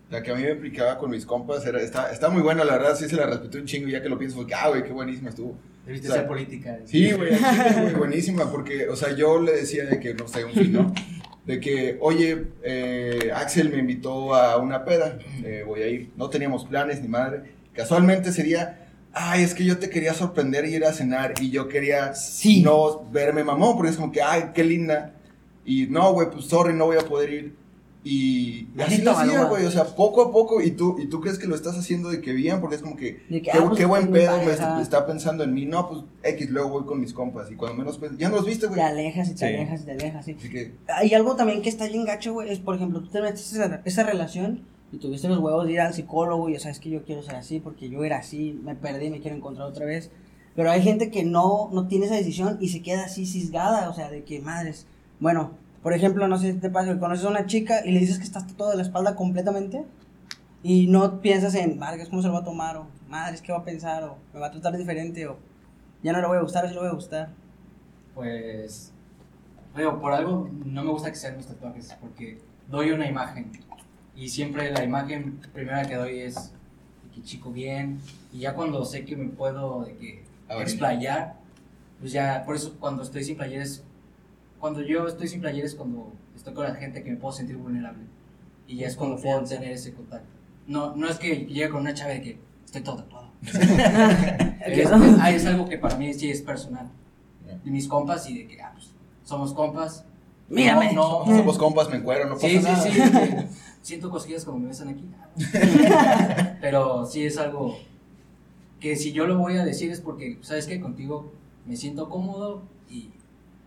[0.10, 2.78] La que a mí me aplicaba con mis compas era, está, está muy buena, la
[2.78, 4.84] verdad, sí se la respeté un chingo, ya que lo pienso, fue que, ah, güey,
[4.84, 5.56] qué buenísima estuvo.
[5.86, 6.80] Debiste O sea, ser política.
[6.86, 10.52] Sí, güey, sí, buenísima, porque, o sea, yo le decía de que, no sé, un
[10.52, 10.93] fin, ¿no?
[11.45, 16.12] De que, oye, eh, Axel me invitó a una peda, eh, voy a ir.
[16.15, 17.54] No teníamos planes ni madre.
[17.74, 21.50] Casualmente ese día, ay, es que yo te quería sorprender y ir a cenar y
[21.50, 22.62] yo quería Sí.
[22.62, 25.13] no verme mamón, porque es como que, ay, qué linda.
[25.65, 27.56] Y no, güey, pues sorry, no voy a poder ir.
[28.01, 31.19] Y y así lo hacía, güey, o sea, poco a poco, y tú, y tú
[31.19, 33.65] crees que lo estás haciendo de que bien, porque es como que, que, qué, ah,
[33.65, 37.01] pues, qué buen pedo me está pensando en mí, no, pues X, luego voy con
[37.01, 38.79] mis compas, y cuando menos, pues, ya no los viste, güey.
[38.79, 39.45] Te alejas y te Sí.
[39.45, 40.35] alejas y te alejas, sí.
[40.39, 43.21] Así que, Hay algo también que está bien gacho, güey, es por ejemplo, tú te
[43.21, 44.62] metes esa, esa relación
[44.93, 47.21] y tuviste los huevos de ir al psicólogo y, o sea, es que yo quiero
[47.21, 50.09] ser así porque yo era así, me perdí, me quiero encontrar otra vez.
[50.55, 53.93] Pero hay gente que no, no tiene esa decisión y se queda así cisgada, o
[53.93, 54.88] sea, de que madres.
[55.19, 57.99] Bueno, por ejemplo, no sé si te pasa, que conoces a una chica y le
[57.99, 59.85] dices que estás todo de la espalda completamente
[60.61, 62.77] y no piensas en, madre, ¿cómo se lo va a tomar?
[62.77, 64.03] O, madre, ¿qué va a pensar?
[64.03, 65.37] O, me va a tratar diferente, o
[66.03, 67.29] ya no le voy a gustar, o sí le voy a gustar.
[68.13, 68.91] Pues,
[69.75, 72.39] digo, por algo no me gusta que sean los tatuajes, porque
[72.69, 73.51] doy una imagen.
[74.15, 76.51] Y siempre la imagen primera que doy es
[77.03, 77.99] de que chico bien.
[78.33, 81.35] Y ya cuando sé que me puedo de que explayar,
[81.99, 83.83] pues ya, por eso cuando estoy sin playera es,
[84.60, 87.58] cuando yo estoy sin playera es cuando estoy con la gente que me puedo sentir
[87.58, 88.04] vulnerable.
[88.67, 90.28] Y ya es cuando puedo tener ese contacto.
[90.67, 93.30] No, no es que llegue con una chava de que estoy todo tatuado.
[93.43, 96.88] es, es- es algo que para mí sí es personal.
[97.63, 98.91] De mis compas y de que, ah, pues,
[99.24, 100.06] somos compas.
[100.50, 100.93] Mírame.
[100.93, 102.82] No, no, somos compas, me encuero, no pasa Sí, sí, nada.
[102.84, 102.91] sí.
[102.91, 103.48] que
[103.82, 105.04] Siento cosquillas como me besan aquí.
[106.62, 107.78] Pero sí es algo
[108.80, 110.80] que si yo lo voy a decir es porque, ¿sabes qué?
[110.80, 111.32] Contigo
[111.65, 113.10] me siento cómodo y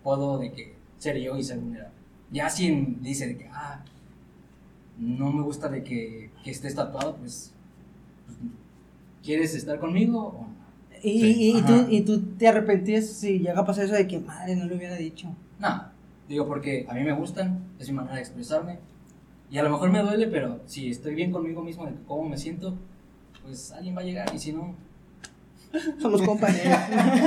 [0.03, 0.72] puedo de que
[1.03, 1.95] ser yo y ser vulnerable.
[2.31, 3.83] Ya si dice de que, ah,
[4.99, 7.53] no me gusta de que, que estés tatuado, pues,
[8.27, 8.39] pues,
[9.23, 10.53] ¿quieres estar conmigo o no?
[11.03, 11.55] Y, Sí.
[11.59, 14.67] y, tú, y tú te arrepentías si llega a pasar eso de que, madre, no
[14.67, 15.35] lo hubiera dicho.
[15.59, 15.87] No,
[16.29, 18.79] digo porque a mí me gustan, es mi manera de expresarme.
[19.51, 22.39] Y a lo mejor me duele, pero si estoy bien conmigo mismo de cómo me
[22.39, 22.75] siento,
[23.45, 24.33] pues alguien va a llegar.
[24.35, 24.75] Y si no,
[26.01, 26.73] Somos compañeros.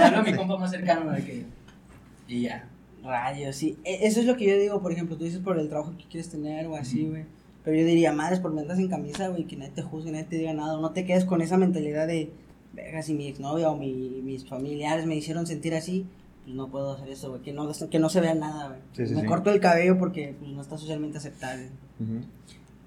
[0.03, 1.45] hablo a mi compa más cercano de que.
[2.27, 2.69] Y ya.
[3.05, 3.77] Rayos, sí.
[3.83, 6.05] E- Eso es lo que yo digo, por ejemplo, tú dices por el trabajo que
[6.05, 7.23] quieres tener o así, güey.
[7.63, 10.37] Pero yo diría, madres, por andas en camisa, güey, que nadie te juzgue, nadie te
[10.37, 10.79] diga nada.
[10.79, 12.29] No te quedes con esa mentalidad de,
[12.73, 13.91] verga, si mi exnovia o mi,
[14.23, 16.05] mis familiares me hicieron sentir así,
[16.43, 17.41] pues no puedo hacer eso, güey.
[17.41, 18.79] Que no, que no se vea nada, güey.
[18.93, 19.27] Sí, sí, me sí.
[19.27, 21.69] corto el cabello porque pues, no está socialmente aceptable.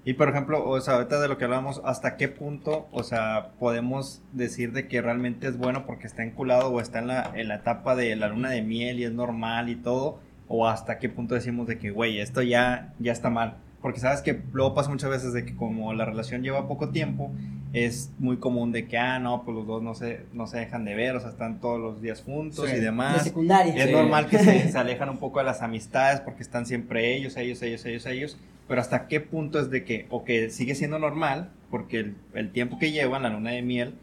[0.09, 3.49] Y por ejemplo, o sea, ahorita de lo que hablamos, ¿hasta qué punto, o sea,
[3.59, 7.47] podemos decir de que realmente es bueno porque está enculado o está en la, en
[7.47, 10.19] la etapa de la luna de miel y es normal y todo?
[10.47, 13.57] ¿O hasta qué punto decimos de que, güey, esto ya, ya está mal?
[13.83, 17.29] Porque sabes que luego pasa muchas veces de que como la relación lleva poco tiempo,
[17.73, 20.85] es muy común de que, ah, no, pues los dos no se, no se dejan
[20.85, 22.71] de ver, o sea, están todos los días juntos Sí.
[22.71, 23.23] y De demás.
[23.25, 23.75] secundaria.
[23.75, 23.91] Es Sí.
[23.91, 27.61] normal que se, se alejan un poco de las amistades porque están siempre ellos, ellos,
[27.61, 28.37] ellos, ellos, ellos.
[28.69, 32.51] Pero hasta qué punto es de que, o que sigue siendo normal, porque el, el
[32.53, 33.95] tiempo que llevan, la luna de miel,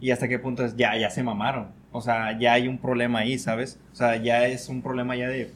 [0.00, 1.68] y hasta qué punto es ya, ya se mamaron.
[1.92, 3.78] O sea, ya hay un problema ahí, ¿sabes?
[3.92, 5.50] O sea, ya es un problema ya de,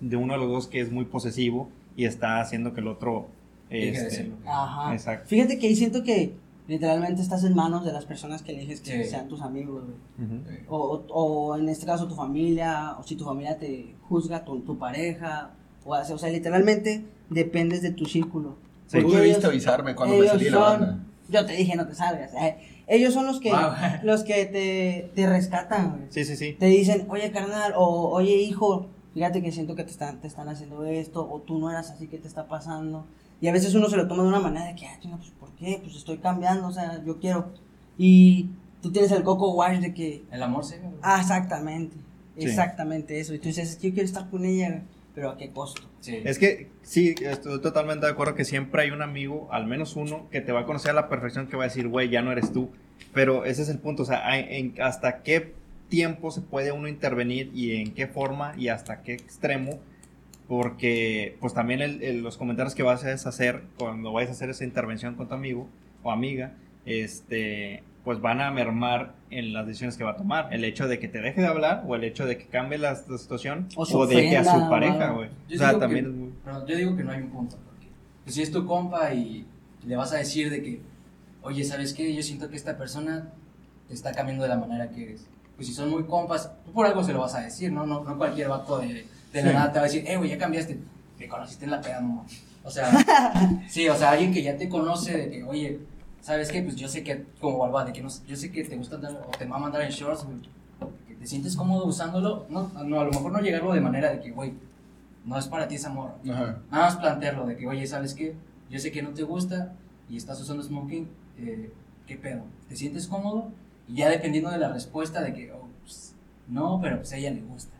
[0.00, 3.28] de uno de los dos que es muy posesivo y está haciendo que el otro...
[3.70, 4.30] Este.
[4.46, 4.92] Ajá.
[4.92, 5.26] Exacto.
[5.28, 6.32] Fíjate que ahí siento que
[6.68, 9.10] literalmente estás en manos de las personas que eliges que Sí.
[9.10, 9.84] sean tus amigos.
[10.20, 10.76] Eh, O,
[11.08, 11.14] o-
[11.52, 15.50] o en este caso tu familia, o si tu familia te juzga, tu, tu pareja,
[15.84, 18.56] o, hace- o sea, literalmente dependes de tu círculo.
[18.86, 18.98] Sí.
[18.98, 21.04] Tú Porque debiste ellos- avisarme cuando me salí de la son- banda.
[21.28, 22.32] Yo te dije no te salgas.
[22.34, 22.56] eh.
[22.86, 23.60] Ellos son los que, Wow.
[24.02, 26.06] los que te, te rescatan.
[26.10, 26.54] Sí, sí, sí.
[26.58, 30.48] Te dicen, oye carnal, o oye hijo, fíjate que siento que te están, te están
[30.50, 33.06] haciendo esto, o tú no eras así, ¿qué te está pasando?
[33.40, 35.30] Y a veces uno se lo toma de una manera de que, ah, chinga, pues
[35.30, 35.78] ¿por qué?
[35.82, 37.52] Pues estoy cambiando, o sea, yo quiero.
[37.96, 38.50] Y
[38.82, 40.80] tú tienes el coco wash de que, El amor se.
[41.02, 41.96] ah, exactamente,
[42.36, 42.44] Sí.
[42.46, 43.32] exactamente eso.
[43.34, 44.82] Y tú dices, es que yo quiero estar con ella,
[45.14, 45.82] pero ¿a qué costo?
[46.00, 46.18] Sí.
[46.24, 50.28] Es que sí, estoy totalmente de acuerdo que siempre hay un amigo, al menos uno,
[50.30, 52.30] que te va a conocer a la perfección, que va a decir, güey, ya no
[52.30, 52.70] eres tú.
[53.12, 54.22] Pero ese es el punto, o sea,
[54.82, 55.52] hasta qué
[55.88, 59.80] tiempo se puede uno intervenir y en qué forma y hasta qué extremo.
[60.48, 64.64] Porque, pues también el- los comentarios que vas a hacer cuando vayas a hacer esa
[64.64, 65.68] intervención con tu amigo
[66.02, 66.52] o amiga,
[66.84, 70.52] este, pues van a mermar en las decisiones que va a tomar.
[70.52, 72.90] El hecho de que te deje de hablar o el hecho de que cambie la,
[73.08, 75.30] la situación O o de que a su pareja, güey.
[75.48, 76.30] Yo O sea, digo también que- es muy...
[76.44, 77.56] Pero yo digo que no hay un punto.
[77.64, 77.88] Porque
[78.24, 79.46] pues, si es tu compa y
[79.86, 80.80] le vas a decir de que,
[81.42, 82.14] oye, ¿sabes qué?
[82.14, 83.30] Yo siento que esta persona
[83.88, 85.26] te está cambiando de la manera que eres.
[85.56, 87.86] Pues si son muy compas, tú por algo se lo vas a decir, ¿no?
[87.86, 89.54] No, no cualquier vato de, de la Sí.
[89.54, 90.78] nada te va a decir, eh, güey, ya cambiaste.
[91.18, 92.26] Me conociste en la peda, no.
[92.64, 92.90] O sea,
[93.68, 95.78] sí, o sea, alguien que ya te conoce de que, oye,
[96.24, 96.62] ¿sabes qué?
[96.62, 99.26] Pues yo sé que, como Balba, de que no, yo sé que te gusta andar,
[99.28, 100.38] o te mama andar en shorts, güey,
[101.06, 102.46] que te sientes cómodo usándolo.
[102.48, 104.54] No, no, a lo mejor no llegarlo de manera de que, güey,
[105.26, 106.14] no es para ti esa morra.
[106.24, 106.62] Ajá.
[106.70, 108.34] Nada más plantearlo de que, oye, ¿sabes qué?
[108.70, 109.74] Yo sé que no te gusta
[110.08, 111.08] y estás usando smoking,
[111.38, 111.70] eh,
[112.06, 112.44] ¿qué pedo?
[112.68, 113.50] ¿Te sientes cómodo?
[113.86, 116.14] Y ya dependiendo de la respuesta de que, oh, pues,
[116.48, 117.74] no, pero pues a ella le gusta.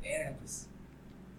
[0.00, 0.68] Verga, pues,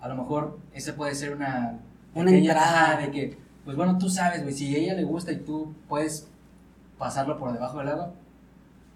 [0.02, 1.80] a lo mejor esa puede ser una...
[2.14, 2.98] Una entrada.
[2.98, 6.28] de que, pues bueno, tú sabes, güey, si a ella le gusta y tú puedes
[7.04, 8.14] pasarlo por debajo del agua,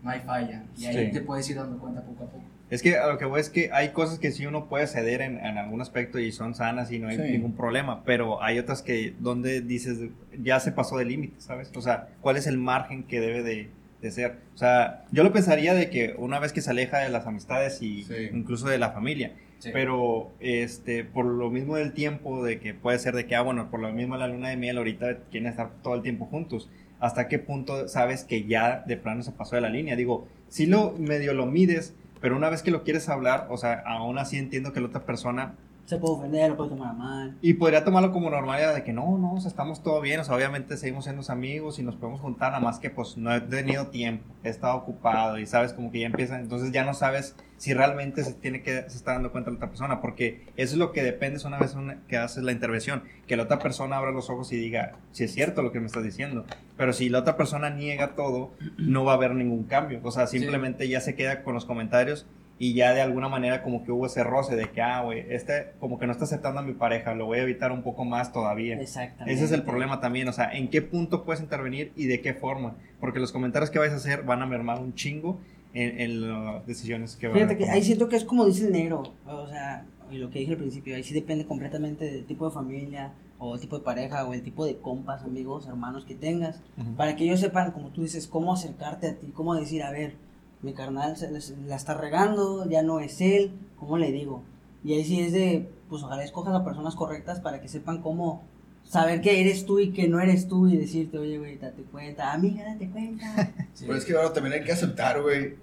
[0.01, 0.63] no hay falla.
[0.77, 1.11] Y ahí Sí.
[1.11, 2.43] te puedes ir dando cuenta poco a poco.
[2.69, 5.21] Es que a lo que voy es que hay cosas que sí uno puede ceder
[5.21, 7.23] en, en algún aspecto y son sanas y no hay Sí.
[7.33, 9.99] ningún problema, pero hay otras que donde dices
[10.41, 11.71] ya se pasó del límite, ¿sabes?
[11.75, 13.69] O sea, ¿cuál es el margen que debe de,
[14.01, 14.37] de ser?
[14.53, 17.81] O sea, yo lo pensaría de que una vez que se aleja de las amistades
[17.81, 18.29] y Sí.
[18.33, 19.69] incluso de la familia, Sí.
[19.73, 23.71] pero este por lo mismo del tiempo de que puede ser de que ah bueno
[23.71, 26.69] por lo mismo la luna de miel ahorita quieren estar todo el tiempo juntos
[26.99, 29.95] hasta qué punto sabes que ya de plano se pasó de la línea.
[29.95, 33.83] Digo si lo medio lo mides pero una vez que lo quieres hablar o sea
[33.85, 35.55] aún así entiendo que la otra persona
[35.87, 37.37] Se puede ofender, lo puede tomar mal.
[37.41, 40.23] y podría tomarlo como normalidad de que no, no, o sea, estamos todo bien, o
[40.25, 43.39] sea, obviamente seguimos siendo amigos y nos podemos juntar, nada más que pues no he
[43.39, 47.35] tenido tiempo, he estado ocupado y sabes como que ya empieza, entonces ya no sabes
[47.55, 50.77] si realmente se tiene que, se está dando cuenta la otra persona, porque eso es
[50.77, 54.11] lo que depende una vez una- que haces la intervención, que la otra persona abra
[54.11, 57.19] los ojos y diga, si es cierto lo que me estás diciendo, pero si la
[57.19, 61.15] otra persona niega todo, no va a haber ningún cambio, o sea, simplemente ya se
[61.15, 62.27] queda con los comentarios
[62.59, 65.73] y ya de alguna manera como que hubo ese roce de que, ah, güey, este
[65.79, 68.33] como que no está aceptando a mi pareja, lo voy a evitar un poco más
[68.33, 68.79] todavía.
[68.79, 69.33] Exactamente.
[69.33, 72.33] Ese es el problema también, o sea, en qué punto puedes intervenir y de qué
[72.33, 75.39] forma, porque los comentarios que vais a hacer van a mermar un chingo
[75.73, 77.75] en, en las decisiones que van a Fíjate que tomar.
[77.75, 80.57] ahí siento que es como dice el negro, o sea, y lo que dije al
[80.57, 84.33] principio, ahí sí depende completamente del tipo de familia, o el tipo de pareja, o
[84.33, 86.95] el tipo de compas, amigos, hermanos que tengas, Ujú.
[86.95, 90.13] para que ellos sepan, como tú dices, cómo acercarte a ti, cómo decir, a ver,
[90.61, 94.43] mi carnal se, se- la está regando, ya no es él, ¿cómo le digo?
[94.83, 98.43] Y ahí sí es de, pues ojalá escojas a personas correctas para que sepan cómo
[98.83, 102.31] saber que eres tú y que no eres tú y decirte, oye, güey, date cuenta,
[102.33, 103.85] amiga, date cuenta, Sí.
[103.85, 105.55] Pero es que ahora también hay que aceptar, güey.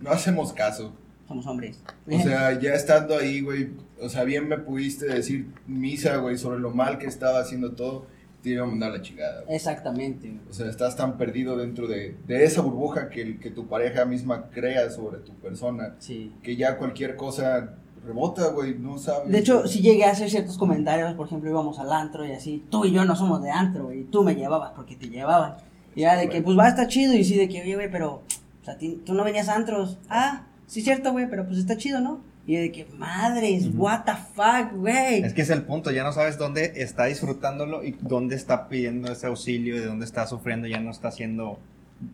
[0.00, 0.92] No hacemos caso.
[1.28, 1.80] somos hombres.
[2.08, 6.58] O sea, ya estando ahí, güey, o sea, bien me pudiste decir misa, güey, sobre
[6.58, 8.06] lo mal que estaba haciendo todo,
[8.42, 9.42] te iba a mandar la chingada.
[9.42, 9.54] güey.
[9.56, 10.34] Exactamente.
[10.50, 14.48] O sea, estás tan perdido dentro de, de esa burbuja que, que tu pareja misma
[14.50, 16.32] crea sobre tu persona, Sí.
[16.42, 17.74] que ya cualquier cosa
[18.04, 19.30] rebota, güey, no sabes.
[19.30, 22.64] De hecho, si llegué a hacer ciertos comentarios, por ejemplo, íbamos al antro y así,
[22.68, 25.54] tú y yo no somos de antro, güey, y tú me llevabas porque te llevaban.
[25.94, 28.22] Y era de que, pues va, está chido, y sí, de que, oye, güey, pero,
[28.62, 29.98] o sea, tú no venías a antros.
[30.08, 32.20] Ah, sí, cierto, güey, pero pues está chido, ¿no?
[32.44, 35.22] Y de que, madres, what the fuck, güey.
[35.22, 39.12] Es que es el punto, ya no sabes dónde está disfrutándolo y dónde está pidiendo
[39.12, 41.60] ese auxilio y de dónde está sufriendo, ya no está siendo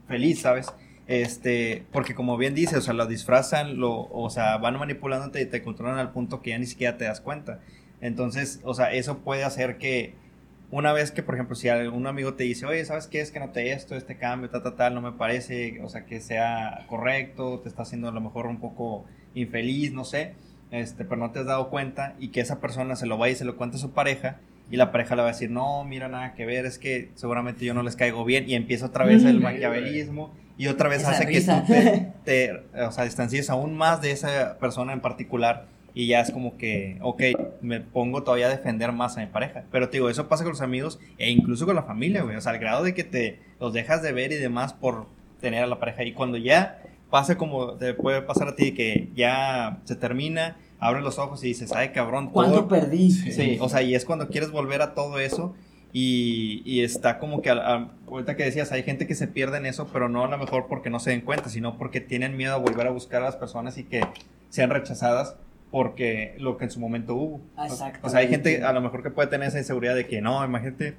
[0.07, 0.67] feliz, ¿sabes?
[1.07, 5.47] Este, porque como bien dice, o sea, lo disfrazan, lo, o sea, van manipulándote y
[5.47, 7.61] te controlan al punto que ya ni siquiera te das cuenta.
[8.03, 10.15] Entonces, o sea, eso puede hacer que
[10.71, 13.21] una vez que, por ejemplo, si algún amigo te dice, oye, ¿sabes qué?
[13.21, 16.21] Es que noté esto, este cambio, tal, tal, tal, no me parece, o sea, que
[16.21, 19.07] sea correcto, te está haciendo a lo mejor un poco
[19.41, 20.35] infeliz, no sé,
[20.71, 23.37] este, pero no te has dado cuenta y que esa persona se lo vaya y
[23.37, 24.39] se lo cuente a su pareja
[24.71, 27.65] y la pareja le va a decir, no, mira, nada que ver, es que seguramente
[27.65, 31.13] yo no les caigo bien y empieza otra vez el maquiavelismo y otra vez Esa
[31.13, 31.65] hace risa.
[31.67, 32.13] que tú te,
[32.75, 36.57] te, o sea, distancies aún más de esa persona en particular y ya es como
[36.57, 37.23] que, ok,
[37.61, 39.65] me pongo todavía a defender más a mi pareja.
[39.73, 42.37] Pero te digo, eso pasa con los amigos e incluso con la familia, güey.
[42.37, 45.07] O sea, al grado de que te los dejas de ver y demás por
[45.41, 46.05] tener a la pareja.
[46.05, 46.81] Y cuando ya
[47.11, 51.49] pasa como te puede pasar a ti, que ya se termina, abres los ojos y
[51.49, 53.11] dices, ay, cabrón, ¿Cuánto todo- perdí?
[53.11, 55.55] Sí, o sea, y es cuando quieres volver a todo eso
[55.93, 59.57] y, y está como que, a- a- ahorita que decías, hay gente que se pierde
[59.59, 62.37] en eso, pero no a lo mejor porque no se den cuenta, sino porque tienen
[62.37, 64.03] miedo a volver a buscar a las personas y que
[64.51, 65.37] sean rechazadas
[65.71, 67.41] porque lo que en su momento hubo.
[68.03, 70.45] O sea, hay gente a lo mejor que puede tener esa inseguridad de que no,
[70.45, 70.97] imagínate,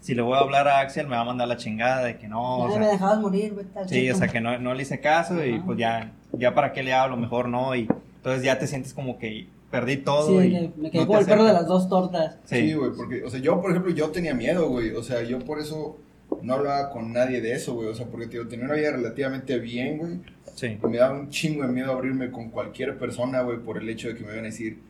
[0.00, 2.28] si le voy a hablar a Axel me va a mandar la chingada de que
[2.28, 3.66] no, o Ya sea, me dejabas morir, güey.
[3.86, 4.18] Sí, o cheto.
[4.18, 5.62] sea, que no, no le hice caso y Ajá.
[5.66, 7.74] pues ya, ya para qué le hablo, mejor no.
[7.74, 10.40] Y entonces ya te sientes como que perdí todo.
[10.40, 12.36] Sí, y que me quedé no como te el perro de las dos tortas.
[12.44, 14.90] Sí, Sí, güey, porque, o sea, yo, por ejemplo, yo tenía miedo, güey.
[14.90, 15.98] O sea, yo por eso
[16.42, 17.88] no hablaba con nadie de eso, güey.
[17.88, 20.20] O sea, porque tío, tenía una vida relativamente bien, güey.
[20.54, 20.78] sí.
[20.82, 24.08] Y me daba un chingo de miedo abrirme con cualquier persona, güey, por el hecho
[24.08, 24.80] de que me iban a decir,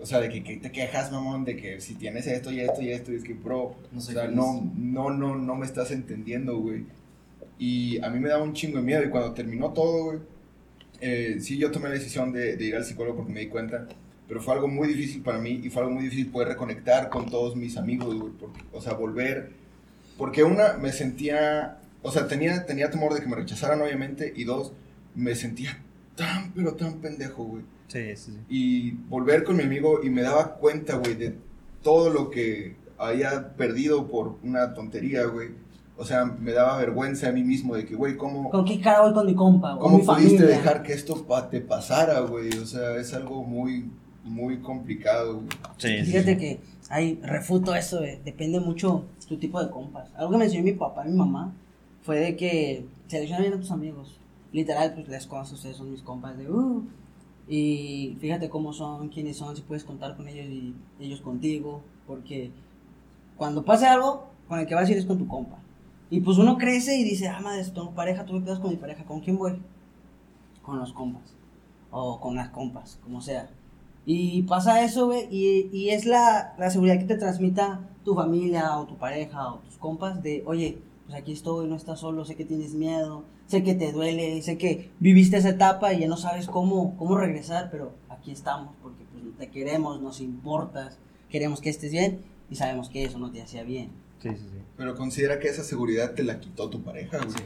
[0.00, 2.82] o sea, de que, que te quejas, mamón, de que si tienes esto y esto
[2.82, 5.90] y esto, y es que, bro, No o sea, no, no, no, no me estás
[5.90, 6.84] entendiendo, güey.
[7.58, 10.18] Y a mí me daba un chingo de miedo, y cuando terminó todo, güey,
[11.00, 13.86] eh, sí, yo tomé la decisión de, de ir al psicólogo porque me di cuenta,
[14.26, 17.30] pero fue algo muy difícil para mí, y fue algo muy difícil poder reconectar con
[17.30, 19.52] todos mis amigos, güey, porque, o sea, volver,
[20.16, 24.44] porque una, me sentía, o sea, tenía, tenía temor de que me rechazaran, obviamente, y
[24.44, 24.72] dos,
[25.14, 25.78] me sentía
[26.16, 27.62] tan, pero tan pendejo, güey.
[27.94, 28.38] Sí, sí, sí.
[28.48, 31.36] Y volver con mi amigo y me daba cuenta, güey, de
[31.82, 35.50] todo lo que había perdido por una tontería, güey.
[35.96, 39.02] o sea, me daba vergüenza a mí mismo de que, güey, ¿cómo, ¿Con qué cara
[39.02, 39.76] voy con mi compa?
[39.76, 40.56] o cómo mi pudiste familia?
[40.56, 42.50] dejar que esto pa- te pasara, güey?
[42.58, 43.88] O sea, es algo muy,
[44.24, 45.48] muy complicado, güey.
[45.76, 46.36] Sí, Fíjate sí.
[46.38, 50.08] que hay refuto eso, eh, depende mucho tu tipo de compas.
[50.16, 51.52] Algo que me enseñó mi papá y mi mamá
[52.02, 54.18] fue de que selecciona bien a tus amigos.
[54.52, 56.84] Literal, pues les conoces, ustedes son mis compas de uh.
[57.48, 61.82] Y fíjate cómo son, quiénes son, si puedes contar con ellos y ellos contigo.
[62.06, 62.50] Porque
[63.36, 65.58] cuando pase algo, con el que vas a ir es con tu compa.
[66.10, 68.76] Y pues uno crece y dice, ah, madre, tengo pareja, tú me quedas con mi
[68.76, 69.04] pareja.
[69.04, 69.60] ¿Con quién voy?
[70.62, 71.34] Con los compas.
[71.90, 73.50] O con las compas, como sea.
[74.06, 78.76] Y pasa eso, güey, y, y es la, la seguridad que te transmita tu familia
[78.78, 82.36] o tu pareja o tus compas de, oye, pues aquí estoy, no estás solo, sé
[82.36, 86.16] que tienes miedo, sé que te duele, sé que viviste esa etapa y ya no
[86.16, 91.70] sabes cómo, cómo regresar, pero aquí estamos porque pues, te queremos, nos importas, queremos que
[91.70, 92.20] estés bien
[92.50, 93.90] y sabemos que eso no te hacía bien.
[94.22, 94.58] Sí, sí, sí.
[94.76, 97.30] Pero considera que esa seguridad te la quitó tu pareja, güey.
[97.30, 97.44] Sí.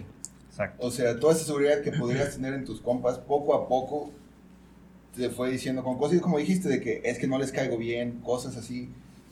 [0.49, 0.87] Exacto.
[0.87, 4.11] O sea, toda esa seguridad que podrías tener en tus compas, poco a poco
[5.15, 8.21] te fue diciendo con cosas como dijiste, de que es que no les caigo bien,
[8.23, 8.89] cosas así.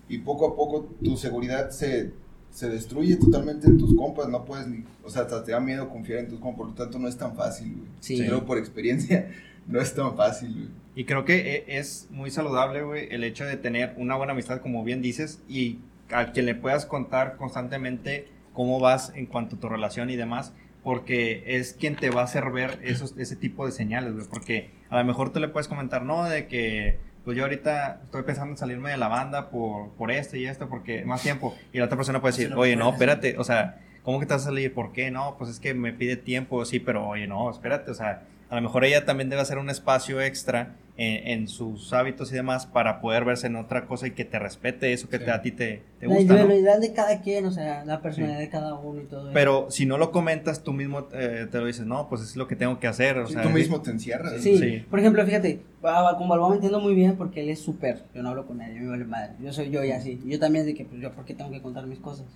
[0.09, 2.13] Y poco a poco tu seguridad se,
[2.57, 4.29] se destruye totalmente en tus compas.
[4.31, 6.57] No puedes ni, o sea, hasta te da miedo confiar en tus compas.
[6.57, 7.89] Por lo tanto, no es tan fácil, güey.
[8.01, 8.17] Sí.
[8.19, 9.31] Pero por experiencia,
[9.67, 10.69] no es tan fácil, güey.
[10.95, 14.63] Y creo que e- es muy saludable, güey, el hecho de tener una buena amistad,
[14.63, 15.81] como bien dices, y
[16.11, 20.55] al que le puedas contar constantemente cómo vas en cuanto a tu relación y demás,
[20.83, 24.71] porque es quien te va a hacer ver esos, ese tipo de señales, güey, porque
[24.89, 28.53] a lo mejor tú le puedes comentar, no, de que, pues yo ahorita estoy pensando
[28.53, 31.87] en salirme de la banda por, por esto y esto, porque más tiempo, y la
[31.87, 34.73] otra persona puede decir, oye, no, espérate, o sea, ¿cómo que te vas a salir?
[34.73, 35.11] ¿Por qué?
[35.11, 38.55] No, pues es que me pide tiempo, sí, pero oye, no, espérate, o sea, a
[38.55, 42.65] lo mejor ella también debe hacer un espacio extra en, en sus hábitos y demás
[42.67, 45.25] para poder verse en otra cosa y que te respete eso que Sí.
[45.27, 46.41] te- a ti te, te la gusta, ¿no?
[46.41, 49.31] individualidad de cada quien, o sea, la personalidad de cada uno y todo eso.
[49.35, 52.49] Pero si no lo comentas, tú mismo eh, te lo dices, no, pues es lo
[52.49, 54.41] que tengo que hacer, o Sí, sea, tú es- mismo te encierras.
[54.41, 54.85] Sí, Sí.
[54.89, 58.31] por ejemplo, fíjate, como Balboa me entiendo muy bien porque él es súper, yo no
[58.31, 60.85] hablo con nadie, me vale madre, yo soy yo y así, yo también de que,
[60.87, 62.27] pues yo, ¿por qué tengo que contar mis cosas?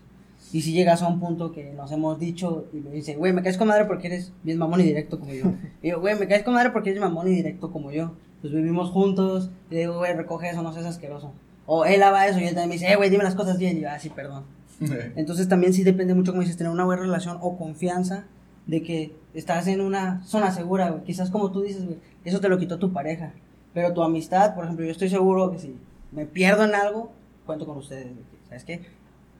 [0.53, 3.43] Y si llegas a un punto que nos hemos dicho y me dice, güey, me
[3.43, 5.45] caes con madre porque eres bien mamón y directo como yo.
[5.83, 8.13] Y yo, güey, me caes con madre porque eres mamón y directo como yo.
[8.41, 11.33] Pues vivimos juntos, y le digo, güey, recoge eso, no seas asqueroso.
[11.67, 13.77] O él lava eso y él también me dice, eh, güey, dime las cosas bien.
[13.77, 14.45] Y yo, ah, sí, perdón.
[15.17, 18.25] Entonces también sí depende mucho, como dices, tener una buena relación o confianza
[18.67, 21.05] de que estás en una zona segura, güey.
[21.05, 23.33] Quizás como tú dices, güey, eso te lo quitó tu pareja.
[23.75, 25.77] Pero tu amistad, por ejemplo, yo estoy seguro que si
[26.13, 27.13] me pierdo en algo,
[27.47, 28.07] cuento con ustedes.
[28.07, 28.25] güey.
[28.49, 28.81] ¿Sabes qué?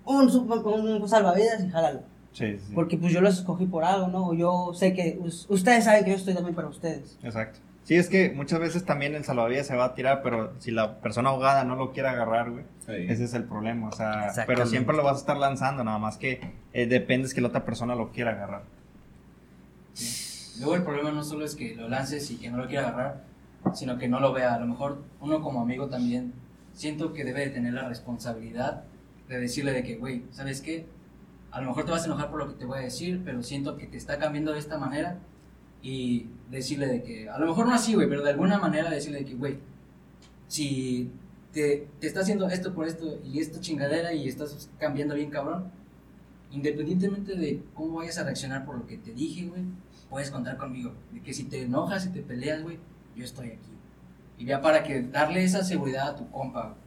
[0.05, 2.01] Un, un, un salvavidas y jálalo.
[2.33, 2.73] Sí, sí.
[2.75, 4.33] Porque pues yo los escogí por algo, ¿no?
[4.35, 7.19] Yo sé que us- ustedes saben que yo estoy también para ustedes.
[7.25, 7.59] Exacto.
[7.91, 11.01] Sí, es que muchas veces también el salvavidas se va a tirar, pero si la
[11.01, 12.93] persona ahogada no lo quiere agarrar, güey, Sí.
[13.09, 13.89] ese es el problema.
[13.89, 16.41] O sea, pero siempre lo vas a estar lanzando, nada más que
[16.73, 18.63] eh, depende es que la otra persona lo quiera agarrar.
[19.95, 20.61] Sí.
[20.61, 23.25] Luego el problema no solo es que lo lances y que no lo quiera agarrar,
[23.75, 24.55] sino que no lo vea.
[24.55, 26.33] A lo mejor uno como amigo también
[26.73, 28.85] siento que debe de tener la responsabilidad
[29.29, 30.87] de decirle de que, güey, ¿sabes qué?
[31.51, 33.43] A lo mejor te vas a enojar por lo que te voy a decir, pero
[33.43, 35.19] siento que te está cambiando de esta manera
[35.83, 39.21] y decirle de que, a lo mejor no así, güey, pero de alguna manera decirle
[39.21, 39.59] de que, güey,
[40.47, 41.11] si
[41.53, 45.71] te, te está haciendo esto por esto y esta chingadera y estás cambiando bien cabrón,
[46.51, 49.63] independientemente de cómo vayas a reaccionar por lo que te dije, güey,
[50.09, 50.93] puedes contar conmigo.
[51.13, 52.79] De que si te enojas y te peleas, güey,
[53.17, 53.71] yo estoy aquí.
[54.39, 56.81] Y ya para que darle esa seguridad a tu compa, güey,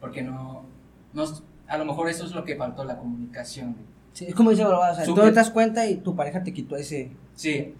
[0.00, 0.64] porque no,
[1.12, 1.24] no,
[1.68, 3.84] a lo mejor eso es lo que faltó, la comunicación, güey.
[4.12, 6.52] Sí, es como dice Balboa, o sea, tú te das cuenta y tu pareja te
[6.52, 7.12] quitó ese...
[7.34, 7.74] Sí,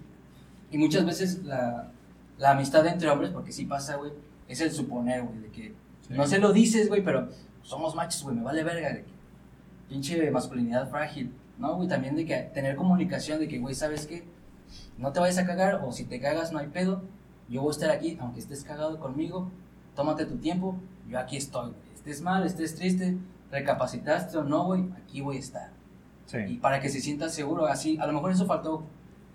[0.71, 1.91] y muchas veces la,
[2.37, 4.11] la amistad entre hombres, porque sí pasa, güey,
[4.47, 5.75] es el suponer, güey, de que
[6.09, 7.29] no se lo dices, güey, pero
[7.61, 9.11] somos machos, güey, me vale verga, de que
[9.89, 11.87] pinche masculinidad frágil, ¿no, güey?
[11.87, 14.23] También de que tener comunicación, de que, güey, ¿sabes qué?
[14.97, 17.03] No te vayas a cagar, o si te cagas no hay pedo,
[17.49, 19.51] yo voy a estar aquí, aunque estés cagado conmigo,
[19.95, 21.91] tómate tu tiempo, yo aquí estoy, güey.
[21.93, 23.17] Estés mal, estés triste,
[23.51, 25.69] recapacitaste o no, güey, aquí voy a estar.
[26.47, 28.83] Y para que se sienta seguro, así, a lo mejor eso faltó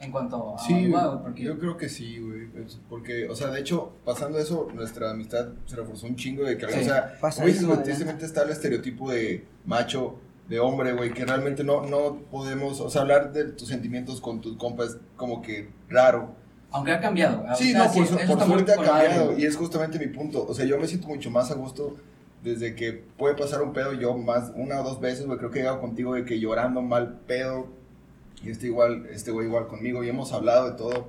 [0.00, 0.92] en cuanto a Sí,
[1.22, 2.48] porque yo creo que sí, güey.
[2.88, 6.66] Porque, o sea, de hecho, pasando eso, nuestra amistad se reforzó un chingo de que,
[6.68, 7.18] Sí, o sea,
[7.82, 10.16] tristemente está el estereotipo de macho,
[10.48, 14.40] de hombre, güey, que realmente no, no podemos, o sea, hablar de tus sentimientos con
[14.40, 16.34] tus compas como que raro.
[16.70, 17.42] aunque ha cambiado.
[17.56, 20.46] Sí, no, por, su- por suerte ha madre, cambiado y es justamente mi punto.
[20.46, 21.96] O sea, yo me siento mucho más a gusto
[22.44, 25.58] desde que puede pasar un pedo yo más una o dos veces, güey, creo que
[25.58, 27.66] he llegado contigo de que llorando mal pedo
[28.44, 31.08] y este igual, este güey igual conmigo y hemos hablado de todo.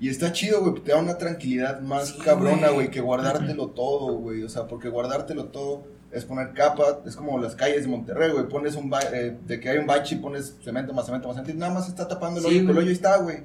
[0.00, 2.90] Y está chido, güey, te da una tranquilidad más Sí, cabrona, güey.
[2.90, 4.42] que guardártelo todo, güey.
[4.42, 8.46] O sea, porque guardártelo todo es poner capa, es como las calles de Monterrey, güey,
[8.48, 11.56] pones un, eh, de que hay un bache y pones cemento más cemento más cemento
[11.56, 13.38] y nada más está tapando el Sí, hoyo, pero el hoyo está, güey.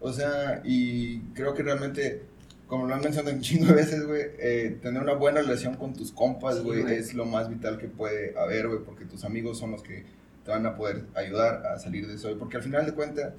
[0.00, 2.22] O sea, y creo que realmente,
[2.68, 5.92] como lo han mencionado un chingo de veces, güey, eh, tener una buena relación con
[5.94, 6.94] tus compas, Sí, güey, güey.
[6.96, 10.04] es lo más vital que puede haber, güey, porque tus amigos son los que
[10.48, 13.34] te van a poder ayudar a salir de eso, porque al final de cuentas,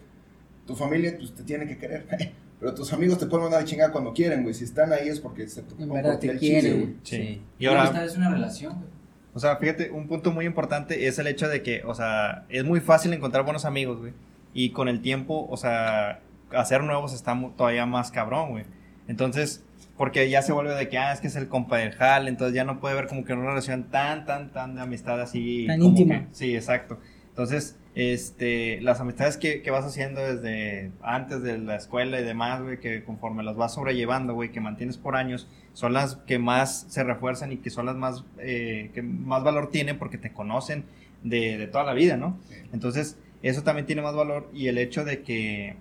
[0.67, 2.05] tu familia, pues, te tiene que querer,
[2.59, 5.19] pero tus amigos te pueden mandar a chingar cuando quieren, güey, si están ahí es
[5.19, 6.79] porque se En verdad te quieren.
[6.79, 6.95] güey.
[7.01, 7.41] Sí.
[7.57, 8.05] Y Y ahora.
[8.05, 8.89] es una relación, güey.
[9.33, 12.63] o sea, fíjate, un punto muy importante es el hecho de que, o sea, es
[12.63, 14.13] muy fácil encontrar buenos amigos, güey.
[14.53, 16.19] Y con el tiempo, o sea,
[16.51, 18.65] hacer nuevos está todavía más cabrón, güey.
[19.07, 19.63] Entonces,
[19.99, 22.55] porque ya se vuelve de que, ah, es que es el compa del jal, entonces
[22.55, 25.65] ya no puede haber como que una relación tan, tan, tan de amistad así.
[25.67, 26.19] Tan como íntima.
[26.21, 26.99] que- sí, exacto.
[27.27, 32.61] Entonces, este, las amistades que, que vas haciendo desde antes de la escuela y demás,
[32.61, 36.85] güey, que conforme las vas sobrellevando, güey, que mantienes por años, son las que más
[36.87, 40.85] se refuerzan y que son las más, eh, que más valor tienen porque te conocen
[41.23, 42.39] de, de toda la vida, ¿no?
[42.47, 42.55] Sí.
[42.71, 45.75] Entonces, eso también tiene más valor y el hecho de que,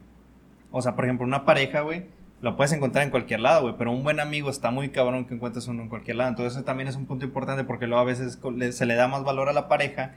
[0.72, 2.06] o sea, por ejemplo, una pareja, güey,
[2.40, 5.34] lo puedes encontrar en cualquier lado, güey, pero un buen amigo está muy cabrón que
[5.34, 6.30] encuentres uno en cualquier lado.
[6.30, 8.38] Entonces, eso también es un punto importante porque luego a veces
[8.72, 10.12] se le da más valor a la pareja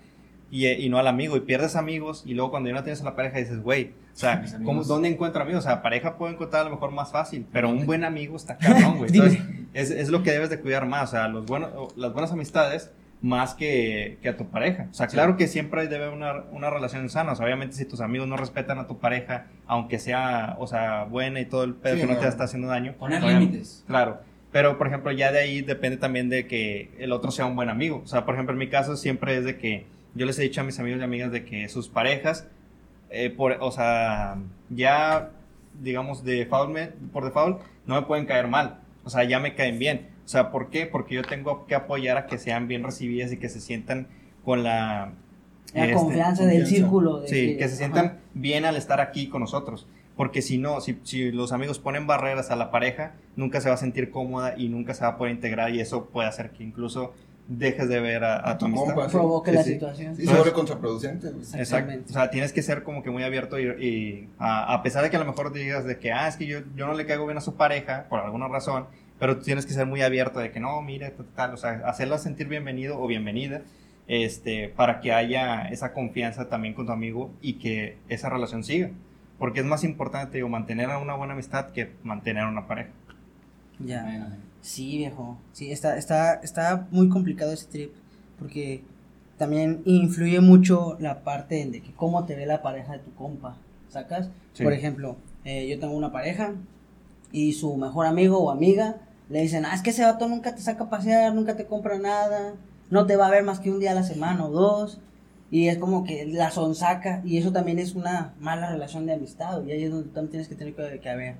[0.52, 1.36] y, eh, y no al amigo.
[1.36, 4.18] Y pierdes amigos y luego cuando ya no tienes a la pareja dices, güey, o
[4.18, 4.44] sea.
[4.64, 5.66] ¿cómo- ¿dónde encuentro amigos?
[5.66, 8.58] O sea, pareja puedo encontrar a lo mejor más fácil, pero un buen amigo está
[8.58, 9.10] cabrón, güey.
[9.14, 9.40] Entonces,
[9.74, 12.92] es, es lo que debes de cuidar más, o sea, los buenos, las buenas amistades
[13.22, 14.88] más que, que a tu pareja.
[14.90, 15.16] O sea, Sí.
[15.16, 17.34] claro que siempre debe haber una, una relación sana.
[17.34, 21.04] O sea, obviamente si tus amigos no respetan a tu pareja, aunque sea, o sea,
[21.04, 22.94] buena y todo el pedo Sí, que no, te está haciendo daño.
[22.94, 23.84] Poner límites.
[23.88, 24.22] Claro.
[24.52, 27.70] Pero, por ejemplo, ya de ahí depende también de que el otro sea un buen
[27.70, 28.02] amigo.
[28.04, 30.60] O sea, por ejemplo, en mi caso siempre es de que yo les he dicho
[30.62, 32.48] a mis amigos y amigas de que sus parejas,
[33.12, 34.36] eh, por, o sea,
[34.70, 35.30] ya,
[35.80, 38.80] digamos, de default, me- por default, no me pueden caer mal.
[39.04, 40.08] O sea, ya me caen bien.
[40.32, 40.86] O sea, ¿por qué?
[40.86, 44.08] Porque yo tengo que apoyar a que sean bien recibidas y que se sientan
[44.46, 45.12] con la...
[45.74, 46.74] La este, confianza del confianza.
[46.74, 47.20] círculo.
[47.20, 48.18] de Sí, que se sientan ajá.
[48.34, 49.88] bien al estar aquí con nosotros.
[50.16, 53.76] Porque si no, si, si los amigos ponen barreras a la pareja, nunca se va
[53.76, 56.64] a sentir cómoda y nunca se va a poder integrar y eso puede hacer que
[56.64, 57.12] incluso
[57.50, 58.94] dejes de ver a, a A tu tu amistad.
[58.94, 59.12] compa, sí.
[59.18, 59.74] provoque Sí, la sí.
[59.74, 60.16] situación.
[60.16, 61.40] Sí, se vuelve contraproducente, güey.
[61.42, 61.62] Exacto.
[61.62, 62.10] Exactamente.
[62.10, 65.10] O sea, tienes que ser como que muy abierto y, y a, a pesar de
[65.10, 67.26] que a lo mejor digas de que, ah, es que yo, yo no le caigo
[67.26, 68.86] bien a su pareja por alguna razón,
[69.22, 71.84] pero tú tienes que ser muy abierto de que no, mire, tal, tal, o sea,
[71.86, 73.62] hacerla sentir bienvenido o bienvenida,
[74.08, 78.90] este, para que haya esa confianza también con tu amigo y que esa relación siga.
[79.38, 82.90] Porque es más importante, digo, mantener una buena amistad que mantener una pareja.
[83.78, 84.02] Ya.
[84.02, 84.26] Bueno,
[84.62, 85.38] Sí, viejo.
[85.54, 87.92] Sí, está, está, está muy complicado ese trip.
[88.40, 88.82] Porque
[89.38, 93.56] también influye mucho la parte de que cómo te ve la pareja de tu compa.
[93.88, 94.32] ¿Sacas?
[94.54, 94.64] Sí.
[94.64, 95.16] Por ejemplo,
[95.46, 96.56] eh, yo tengo una pareja
[97.32, 98.98] y su mejor amigo o amiga
[99.32, 101.98] le dicen, ah, es que ese vato nunca te saca a pasear, nunca te compra
[101.98, 102.54] nada,
[102.90, 105.00] no te va a ver más que un día a la semana o dos.
[105.50, 109.64] Y es como que la sonsaca y eso también es una mala relación de amistad.
[109.66, 111.36] Y ahí es donde también tienes que tener que, que haber.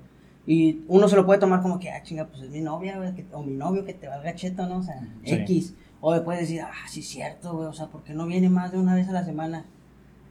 [0.46, 3.14] Y uno se lo puede tomar como que, ah, chinga, pues es mi novia, güey,
[3.14, 4.78] que- o mi novio que te valga cheto, ¿no?
[4.78, 5.34] O sea, Sí.
[5.34, 5.74] X.
[6.00, 8.78] O puedes decir, ah, sí, cierto, güey, o sea, ¿por qué no viene más de
[8.78, 9.64] una vez a la semana?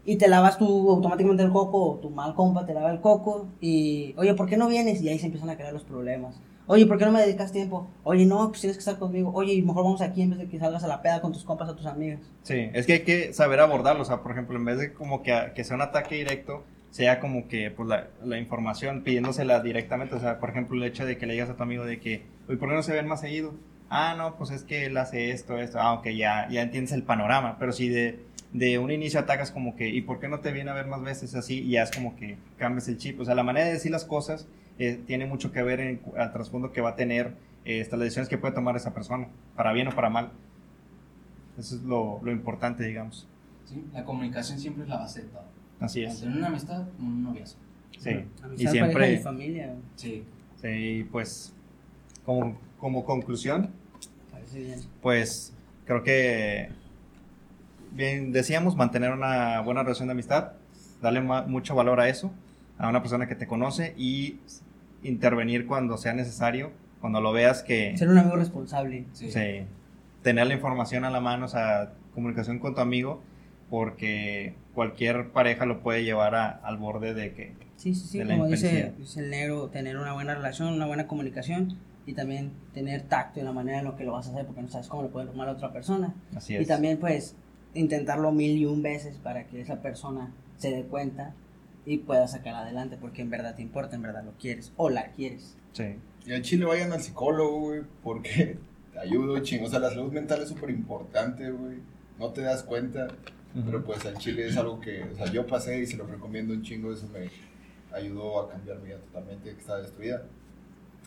[0.06, 3.48] Y te lavas tú automáticamente el coco, o tu mal compa te lava el coco,
[3.62, 5.02] y, oye, ¿por qué no vienes?
[5.02, 6.36] Y ahí se empiezan a crear los problemas.
[6.72, 7.90] Oye, ¿por qué no me dedicas tiempo?
[8.04, 9.30] Oye, no, pues tienes que estar conmigo.
[9.34, 11.44] Oye, y mejor vamos aquí en vez de que salgas a la peda con tus
[11.44, 12.22] compas o tus amigas.
[12.44, 15.22] Sí, es que hay que saber abordarlo, o sea, por ejemplo, en vez de como
[15.22, 20.16] que, que sea un ataque directo, sea como que pues la, la información pidiéndosela directamente,
[20.16, 22.24] o sea, por ejemplo, el hecho de que le digas a tu amigo de que,
[22.48, 23.54] oye, ¿por qué no se ven más seguido?
[23.90, 27.04] Ah, no, pues es que él hace esto, esto, ah, ok, ya, ya entiendes el
[27.04, 30.54] panorama, pero si de, de un inicio atacas como que, ¿y por qué no te
[30.54, 31.64] viene a ver más veces así?
[31.64, 34.06] Y ya es como que cambias el chip, o sea, la manera de decir las
[34.06, 34.48] cosas
[34.82, 38.06] eh, tiene mucho que ver en, al trasfondo que va a tener eh, estas las
[38.06, 40.32] decisiones que puede tomar esa persona, para bien o para mal.
[41.56, 43.28] Eso es lo, lo importante, digamos.
[43.66, 43.86] ¿sí?
[43.94, 45.44] La comunicación siempre es la base de todo.
[45.80, 46.24] Así es.
[46.24, 47.60] en una amistad un noviazgo.
[48.00, 48.10] Sí.
[48.42, 49.76] Amistad, Y pareja siempre, y familia.
[49.98, 50.24] Sí.
[50.60, 51.54] sí, pues,
[52.26, 53.70] como, como conclusión,
[54.32, 54.80] parece bien.
[55.00, 55.54] pues,
[55.86, 56.70] creo que,
[57.92, 60.54] bien, decíamos, mantener una buena relación de amistad,
[61.04, 62.32] darle mucho valor a eso,
[62.80, 64.40] a una persona que te conoce y
[65.04, 67.98] intervenir cuando sea necesario, cuando lo veas que...
[67.98, 69.06] Ser un amigo responsable.
[69.14, 69.32] Sí.
[69.32, 69.64] Sí.
[70.22, 73.22] Tener la información a la mano, o sea, comunicación con tu amigo,
[73.70, 77.54] porque cualquier pareja lo puede llevar a- al borde de que...
[77.78, 81.08] Sí, sí, sí, la como dice, dice el negro, tener una buena relación, una buena
[81.08, 84.46] comunicación y también tener tacto en la manera en lo que lo vas a hacer
[84.46, 86.14] porque no sabes cómo le puede tomar a otra persona.
[86.36, 86.68] Así Y es.
[86.68, 87.36] también pues
[87.74, 91.34] intentarlo mil y un veces para que esa persona se dé cuenta
[91.86, 95.12] y pueda sacar adelante porque en verdad te importa, en verdad lo quieres o la
[95.12, 95.58] quieres.
[95.74, 95.96] Sí.
[96.26, 98.58] Y al chile vayan al psicólogo, güey, porque
[98.94, 99.66] te ayuda un chingo.
[99.66, 101.78] O sea, la salud mental es súper importante, güey.
[102.20, 103.08] No te das cuenta,
[103.66, 106.54] pero pues al chile es algo que, o sea, yo pasé y se lo recomiendo
[106.54, 106.94] un chingo.
[106.94, 107.30] Eso me
[107.96, 110.24] ayudó a cambiar mi vida totalmente, que estaba destruida.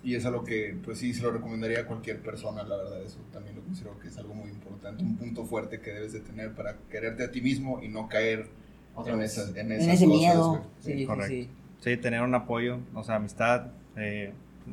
[0.02, 3.00] Y es algo que, pues sí, se lo recomendaría a cualquier persona, la verdad.
[3.02, 6.20] Eso también lo considero que es algo muy importante, un punto fuerte que debes de
[6.20, 8.48] tener para quererte a ti mismo y no caer
[8.94, 9.36] Otra vez.
[9.56, 10.62] en En ese miedo.
[10.80, 11.28] Sí, sí, correcto.
[11.30, 11.48] sí.
[11.80, 13.66] Sí, tener un apoyo, o sea, amistad,
[13.96, 14.32] eh,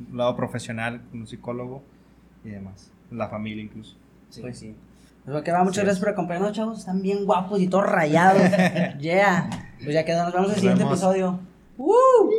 [0.10, 1.84] un lado profesional, un psicólogo
[2.46, 2.90] y demás.
[3.12, 3.96] La familia incluso.
[4.30, 4.42] Sí.
[4.42, 4.74] Pues sí.
[5.26, 5.82] Pues va, que va, muchas Sí.
[5.82, 6.80] gracias por acompañarnos, chavos.
[6.80, 8.42] Están bien guapos y todos rayados.
[9.00, 9.50] yeah.
[9.84, 10.24] Pues ya quedó.
[10.24, 11.00] Nos vemos en el siguiente vemos.
[11.00, 11.40] episodio.
[11.78, 12.32] ¡Woo!